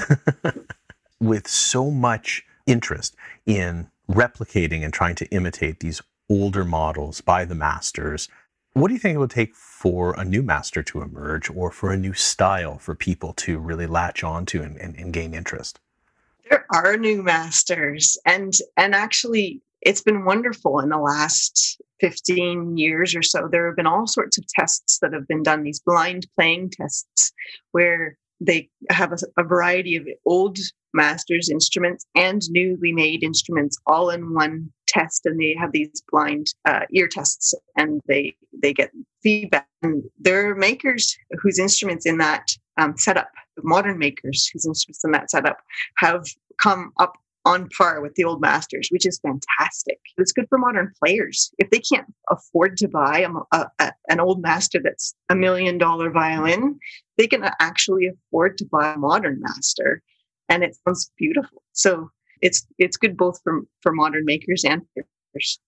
With 1.19 1.47
so 1.47 1.91
much 1.91 2.43
interest 2.65 3.15
in 3.45 3.89
replicating 4.09 4.83
and 4.83 4.93
trying 4.93 5.15
to 5.15 5.25
imitate 5.27 5.79
these 5.79 6.01
older 6.29 6.65
models 6.65 7.21
by 7.21 7.45
the 7.45 7.55
masters, 7.55 8.29
what 8.73 8.87
do 8.87 8.93
you 8.93 8.99
think 8.99 9.15
it 9.15 9.19
would 9.19 9.29
take 9.29 9.55
for 9.55 10.19
a 10.19 10.25
new 10.25 10.41
master 10.41 10.81
to 10.83 11.01
emerge 11.01 11.49
or 11.49 11.71
for 11.71 11.91
a 11.91 11.97
new 11.97 12.13
style 12.13 12.77
for 12.79 12.95
people 12.95 13.33
to 13.33 13.59
really 13.59 13.87
latch 13.87 14.23
onto 14.23 14.61
and, 14.61 14.77
and, 14.77 14.95
and 14.95 15.13
gain 15.13 15.33
interest? 15.33 15.79
There 16.49 16.65
are 16.71 16.97
new 16.97 17.23
masters 17.23 18.17
and 18.25 18.53
and 18.75 18.93
actually 18.95 19.61
it's 19.81 20.01
been 20.01 20.25
wonderful 20.25 20.79
in 20.79 20.89
the 20.89 20.97
last 20.97 21.81
15 21.99 22.77
years 22.77 23.15
or 23.15 23.21
so. 23.21 23.47
There 23.51 23.67
have 23.67 23.75
been 23.75 23.87
all 23.87 24.07
sorts 24.07 24.37
of 24.37 24.45
tests 24.47 24.99
that 25.01 25.13
have 25.13 25.27
been 25.27 25.43
done, 25.43 25.63
these 25.63 25.81
blind 25.81 26.25
playing 26.35 26.71
tests, 26.71 27.33
where 27.71 28.17
they 28.39 28.69
have 28.89 29.11
a, 29.11 29.17
a 29.37 29.43
variety 29.43 29.95
of 29.97 30.07
old 30.25 30.57
masters 30.93 31.49
instruments 31.49 32.05
and 32.15 32.41
newly 32.49 32.91
made 32.91 33.23
instruments 33.23 33.77
all 33.85 34.09
in 34.09 34.33
one 34.33 34.71
test 34.93 35.25
and 35.25 35.39
they 35.39 35.55
have 35.59 35.71
these 35.71 36.03
blind 36.11 36.47
uh, 36.65 36.81
ear 36.91 37.07
tests 37.07 37.53
and 37.75 37.99
they 38.07 38.35
they 38.61 38.73
get 38.73 38.91
feedback 39.21 39.67
and 39.81 40.03
there 40.19 40.49
are 40.49 40.55
makers 40.55 41.17
whose 41.41 41.59
instruments 41.59 42.05
in 42.05 42.17
that 42.17 42.47
um, 42.77 42.95
setup 42.97 43.29
modern 43.63 43.97
makers 43.97 44.49
whose 44.51 44.65
instruments 44.65 45.03
in 45.03 45.11
that 45.11 45.29
setup 45.29 45.57
have 45.97 46.25
come 46.61 46.91
up 46.99 47.13
on 47.45 47.67
par 47.77 48.01
with 48.01 48.15
the 48.15 48.23
old 48.23 48.41
masters, 48.41 48.87
which 48.89 49.05
is 49.05 49.19
fantastic. 49.19 49.99
It's 50.17 50.31
good 50.31 50.47
for 50.47 50.57
modern 50.57 50.93
players. 51.03 51.51
If 51.57 51.69
they 51.69 51.79
can't 51.79 52.07
afford 52.29 52.77
to 52.77 52.87
buy 52.87 53.27
a, 53.51 53.65
a, 53.79 53.91
an 54.09 54.19
old 54.19 54.41
master 54.41 54.79
that's 54.81 55.13
a 55.29 55.35
million 55.35 55.77
dollar 55.77 56.09
violin, 56.09 56.79
they 57.17 57.27
can 57.27 57.49
actually 57.59 58.07
afford 58.07 58.57
to 58.59 58.65
buy 58.65 58.93
a 58.93 58.97
modern 58.97 59.41
master, 59.41 60.01
and 60.47 60.63
it 60.63 60.77
sounds 60.85 61.11
beautiful. 61.17 61.61
So 61.73 62.09
it's 62.43 62.67
it's 62.77 62.97
good 62.97 63.17
both 63.17 63.39
for 63.43 63.61
for 63.81 63.91
modern 63.93 64.25
makers 64.25 64.63
and 64.65 64.81
makers. 64.95 65.59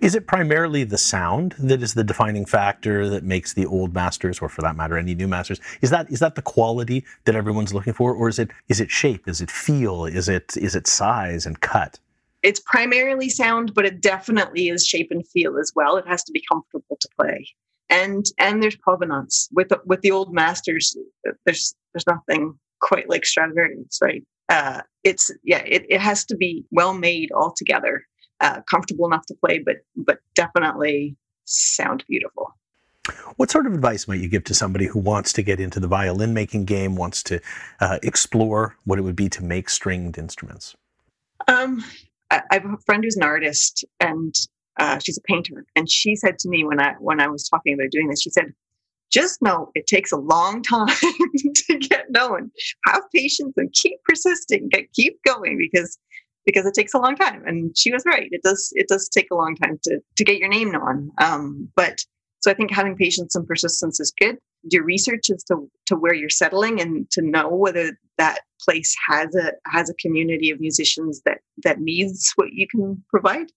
Is 0.00 0.14
it 0.14 0.26
primarily 0.26 0.84
the 0.84 0.96
sound 0.96 1.54
that 1.58 1.82
is 1.82 1.92
the 1.92 2.02
defining 2.02 2.46
factor 2.46 3.10
that 3.10 3.24
makes 3.24 3.52
the 3.52 3.66
old 3.66 3.92
masters, 3.92 4.38
or 4.40 4.48
for 4.48 4.62
that 4.62 4.74
matter, 4.74 4.96
any 4.96 5.14
new 5.14 5.28
masters? 5.28 5.60
Is 5.82 5.90
that 5.90 6.10
is 6.10 6.20
that 6.20 6.34
the 6.34 6.42
quality 6.42 7.04
that 7.26 7.36
everyone's 7.36 7.74
looking 7.74 7.92
for, 7.92 8.14
or 8.14 8.28
is 8.28 8.38
it 8.38 8.50
is 8.68 8.80
it 8.80 8.90
shape? 8.90 9.28
Is 9.28 9.40
it 9.42 9.50
feel? 9.50 10.06
Is 10.06 10.28
it 10.28 10.56
is 10.56 10.74
it 10.74 10.86
size 10.86 11.44
and 11.44 11.60
cut? 11.60 12.00
It's 12.42 12.60
primarily 12.60 13.28
sound, 13.28 13.74
but 13.74 13.84
it 13.84 14.00
definitely 14.00 14.68
is 14.68 14.86
shape 14.86 15.08
and 15.10 15.26
feel 15.28 15.58
as 15.58 15.72
well. 15.76 15.96
It 15.98 16.06
has 16.06 16.24
to 16.24 16.32
be 16.32 16.42
comfortable 16.50 16.96
to 16.98 17.08
play, 17.20 17.46
and 17.90 18.24
and 18.38 18.62
there's 18.62 18.76
provenance 18.76 19.48
with 19.52 19.68
the, 19.68 19.80
with 19.84 20.00
the 20.00 20.12
old 20.12 20.32
masters. 20.32 20.96
There's 21.44 21.74
there's 21.92 22.06
nothing 22.06 22.58
quite 22.80 23.10
like 23.10 23.26
Stradivarius, 23.26 23.98
right? 24.02 24.22
Uh, 24.48 24.82
it's 25.04 25.30
yeah, 25.42 25.62
it, 25.66 25.84
it 25.88 26.00
has 26.00 26.24
to 26.26 26.36
be 26.36 26.64
well 26.70 26.94
made 26.94 27.30
altogether 27.32 28.04
uh, 28.40 28.60
comfortable 28.70 29.06
enough 29.06 29.26
to 29.26 29.34
play, 29.34 29.58
but 29.58 29.76
but 29.96 30.18
definitely 30.34 31.16
sound 31.44 32.04
beautiful. 32.08 32.54
What 33.36 33.50
sort 33.50 33.66
of 33.66 33.74
advice 33.74 34.08
might 34.08 34.20
you 34.20 34.28
give 34.28 34.44
to 34.44 34.54
somebody 34.54 34.86
who 34.86 34.98
wants 34.98 35.32
to 35.34 35.42
get 35.42 35.60
into 35.60 35.78
the 35.78 35.86
violin 35.86 36.34
making 36.34 36.64
game, 36.64 36.96
wants 36.96 37.22
to 37.24 37.40
uh, 37.80 37.98
explore 38.02 38.76
what 38.84 38.98
it 38.98 39.02
would 39.02 39.14
be 39.14 39.28
to 39.28 39.44
make 39.44 39.70
stringed 39.70 40.18
instruments? 40.18 40.74
Um, 41.46 41.84
I, 42.30 42.42
I 42.50 42.54
have 42.54 42.64
a 42.64 42.76
friend 42.84 43.04
who's 43.04 43.16
an 43.16 43.22
artist, 43.22 43.84
and 44.00 44.34
uh, 44.78 44.98
she's 44.98 45.18
a 45.18 45.22
painter, 45.22 45.64
and 45.76 45.88
she 45.90 46.16
said 46.16 46.38
to 46.40 46.48
me 46.48 46.64
when 46.64 46.80
I 46.80 46.94
when 46.98 47.20
I 47.20 47.28
was 47.28 47.48
talking 47.48 47.74
about 47.74 47.90
doing 47.90 48.08
this, 48.08 48.22
she 48.22 48.30
said, 48.30 48.52
"Just 49.10 49.40
know 49.42 49.70
it 49.74 49.86
takes 49.86 50.12
a 50.12 50.16
long 50.16 50.62
time 50.62 50.88
to 51.54 51.78
get 51.78 52.10
known. 52.10 52.50
Have 52.86 53.02
patience 53.14 53.54
and 53.56 53.72
keep 53.72 54.02
persisting. 54.04 54.70
Keep 54.94 55.22
going 55.24 55.58
because 55.58 55.98
because 56.44 56.64
it 56.64 56.74
takes 56.74 56.94
a 56.94 56.98
long 56.98 57.16
time. 57.16 57.42
And 57.44 57.76
she 57.76 57.92
was 57.92 58.04
right. 58.06 58.28
It 58.30 58.42
does 58.42 58.70
it 58.74 58.88
does 58.88 59.08
take 59.08 59.28
a 59.30 59.34
long 59.34 59.56
time 59.56 59.78
to 59.84 60.00
to 60.16 60.24
get 60.24 60.38
your 60.38 60.48
name 60.48 60.70
known. 60.70 61.10
Um, 61.20 61.68
but 61.76 61.98
so 62.40 62.50
I 62.50 62.54
think 62.54 62.70
having 62.70 62.96
patience 62.96 63.34
and 63.34 63.46
persistence 63.46 63.98
is 63.98 64.12
good. 64.20 64.38
Do 64.68 64.82
research 64.82 65.30
as 65.30 65.42
to, 65.44 65.68
to 65.86 65.96
where 65.96 66.14
you're 66.14 66.28
settling 66.28 66.80
and 66.80 67.10
to 67.10 67.22
know 67.22 67.48
whether 67.48 67.98
that 68.18 68.40
place 68.62 68.94
has 69.08 69.34
a 69.34 69.52
has 69.66 69.90
a 69.90 69.94
community 69.94 70.50
of 70.50 70.60
musicians 70.60 71.22
that 71.24 71.38
that 71.64 71.80
needs 71.80 72.32
what 72.36 72.52
you 72.52 72.66
can 72.68 73.02
provide 73.08 73.50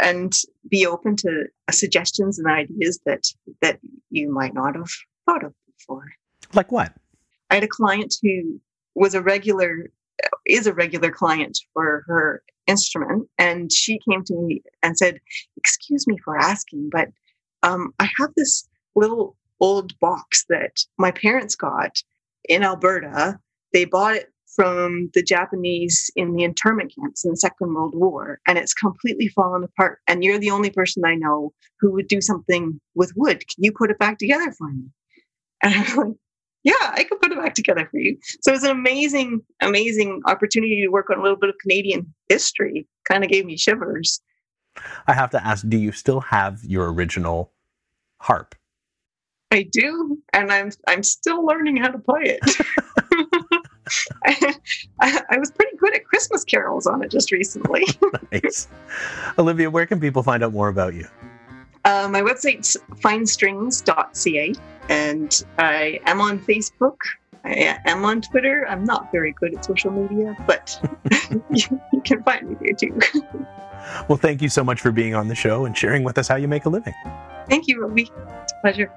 and 0.00 0.34
be 0.68 0.86
open 0.86 1.16
to 1.16 1.46
suggestions 1.70 2.38
and 2.38 2.48
ideas 2.48 3.00
that 3.06 3.24
that 3.60 3.78
you 4.10 4.32
might 4.32 4.54
not 4.54 4.74
have 4.74 4.90
thought 5.26 5.44
of 5.44 5.52
before. 5.78 6.12
Like 6.54 6.72
what? 6.72 6.92
I 7.50 7.54
had 7.56 7.64
a 7.64 7.68
client 7.68 8.14
who 8.22 8.60
was 8.94 9.14
a 9.14 9.22
regular 9.22 9.90
is 10.46 10.66
a 10.66 10.74
regular 10.74 11.10
client 11.10 11.58
for 11.72 12.04
her 12.06 12.42
instrument. 12.66 13.28
And 13.38 13.72
she 13.72 13.98
came 14.08 14.24
to 14.24 14.34
me 14.34 14.62
and 14.82 14.96
said, 14.96 15.20
Excuse 15.56 16.06
me 16.06 16.16
for 16.24 16.36
asking, 16.36 16.90
but 16.90 17.08
um, 17.62 17.92
I 17.98 18.08
have 18.18 18.30
this 18.36 18.68
little 18.94 19.36
old 19.60 19.98
box 20.00 20.44
that 20.48 20.84
my 20.98 21.10
parents 21.10 21.54
got 21.54 22.02
in 22.48 22.62
Alberta. 22.62 23.38
They 23.72 23.84
bought 23.84 24.16
it 24.16 24.31
from 24.54 25.10
the 25.14 25.22
Japanese 25.22 26.10
in 26.16 26.34
the 26.34 26.44
internment 26.44 26.92
camps 26.94 27.24
in 27.24 27.30
the 27.30 27.36
Second 27.36 27.74
World 27.74 27.94
War, 27.94 28.40
and 28.46 28.58
it's 28.58 28.74
completely 28.74 29.28
fallen 29.28 29.64
apart. 29.64 30.00
And 30.06 30.22
you're 30.22 30.38
the 30.38 30.50
only 30.50 30.70
person 30.70 31.04
I 31.04 31.14
know 31.14 31.52
who 31.80 31.92
would 31.92 32.08
do 32.08 32.20
something 32.20 32.80
with 32.94 33.12
wood. 33.16 33.40
Can 33.48 33.64
you 33.64 33.72
put 33.72 33.90
it 33.90 33.98
back 33.98 34.18
together 34.18 34.52
for 34.52 34.68
me? 34.68 34.84
And 35.64 35.72
I'm 35.74 35.96
like, 35.96 36.16
yeah, 36.64 36.74
I 36.80 37.04
could 37.04 37.20
put 37.20 37.30
it 37.30 37.38
back 37.38 37.54
together 37.54 37.86
for 37.88 38.00
you. 38.00 38.18
So 38.40 38.50
it 38.50 38.54
was 38.54 38.64
an 38.64 38.72
amazing, 38.72 39.42
amazing 39.60 40.22
opportunity 40.26 40.82
to 40.82 40.88
work 40.88 41.08
on 41.08 41.20
a 41.20 41.22
little 41.22 41.36
bit 41.36 41.50
of 41.50 41.56
Canadian 41.60 42.12
history. 42.28 42.88
Kind 43.08 43.22
of 43.22 43.30
gave 43.30 43.44
me 43.44 43.56
shivers. 43.56 44.20
I 45.06 45.12
have 45.12 45.30
to 45.30 45.46
ask, 45.46 45.68
do 45.68 45.76
you 45.76 45.92
still 45.92 46.18
have 46.18 46.64
your 46.64 46.92
original 46.92 47.52
harp? 48.18 48.56
I 49.52 49.68
do, 49.70 50.18
and 50.32 50.50
I'm 50.50 50.70
I'm 50.88 51.02
still 51.02 51.44
learning 51.44 51.76
how 51.76 51.90
to 51.90 51.98
play 51.98 52.22
it. 52.40 52.40
I, 55.00 55.38
was 55.38 55.50
pretty 55.50 55.76
good 55.76 55.94
at 55.94 56.04
Christmas 56.04 56.44
carols 56.44 56.86
on 56.86 57.02
it 57.02 57.10
just 57.10 57.32
recently. 57.32 57.84
nice. 58.32 58.68
Olivia, 59.38 59.70
where 59.70 59.86
can 59.86 60.00
people 60.00 60.22
find 60.22 60.42
out 60.42 60.52
more 60.52 60.68
about 60.68 60.94
you? 60.94 61.06
Uh, 61.84 62.08
my 62.10 62.22
website's 62.22 62.76
finestrings.ca, 62.96 64.54
and 64.88 65.44
I 65.58 66.00
am 66.06 66.20
on 66.20 66.38
Facebook. 66.38 66.96
I 67.44 67.78
am 67.86 68.04
on 68.04 68.20
Twitter. 68.20 68.66
I'm 68.68 68.84
not 68.84 69.10
very 69.10 69.32
good 69.32 69.54
at 69.56 69.64
social 69.64 69.90
media, 69.90 70.36
but 70.46 70.78
you, 71.50 71.80
you 71.92 72.00
can 72.02 72.22
find 72.22 72.48
me 72.48 72.56
there 72.60 72.74
too. 72.74 73.00
well, 74.08 74.18
thank 74.18 74.40
you 74.40 74.48
so 74.48 74.62
much 74.62 74.80
for 74.80 74.92
being 74.92 75.16
on 75.16 75.26
the 75.26 75.34
show 75.34 75.64
and 75.64 75.76
sharing 75.76 76.04
with 76.04 76.18
us 76.18 76.28
how 76.28 76.36
you 76.36 76.46
make 76.46 76.66
a 76.66 76.68
living. 76.68 76.94
Thank 77.48 77.66
you, 77.66 77.82
Roby. 77.82 78.10
It's 78.42 78.52
a 78.52 78.60
pleasure. 78.60 78.92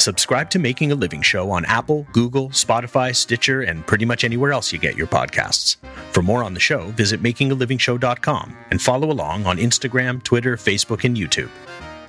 Subscribe 0.00 0.48
to 0.50 0.58
Making 0.58 0.92
a 0.92 0.94
Living 0.94 1.20
Show 1.20 1.50
on 1.50 1.66
Apple, 1.66 2.06
Google, 2.12 2.48
Spotify, 2.50 3.14
Stitcher, 3.14 3.62
and 3.62 3.86
pretty 3.86 4.06
much 4.06 4.24
anywhere 4.24 4.50
else 4.50 4.72
you 4.72 4.78
get 4.78 4.96
your 4.96 5.06
podcasts. 5.06 5.76
For 6.12 6.22
more 6.22 6.42
on 6.42 6.54
the 6.54 6.60
show, 6.60 6.86
visit 6.92 7.22
makingalivingshow.com 7.22 8.56
and 8.70 8.80
follow 8.80 9.10
along 9.10 9.44
on 9.44 9.58
Instagram, 9.58 10.22
Twitter, 10.22 10.56
Facebook, 10.56 11.04
and 11.04 11.16
YouTube. 11.16 11.50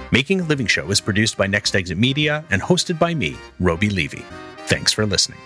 Making 0.09 0.39
a 0.39 0.45
Living 0.45 0.67
Show 0.67 0.89
is 0.89 1.01
produced 1.01 1.37
by 1.37 1.47
Next 1.47 1.75
Exit 1.75 1.97
Media 1.97 2.45
and 2.49 2.61
hosted 2.61 2.97
by 2.97 3.13
me, 3.13 3.35
Roby 3.59 3.89
Levy. 3.89 4.23
Thanks 4.67 4.93
for 4.93 5.05
listening. 5.05 5.39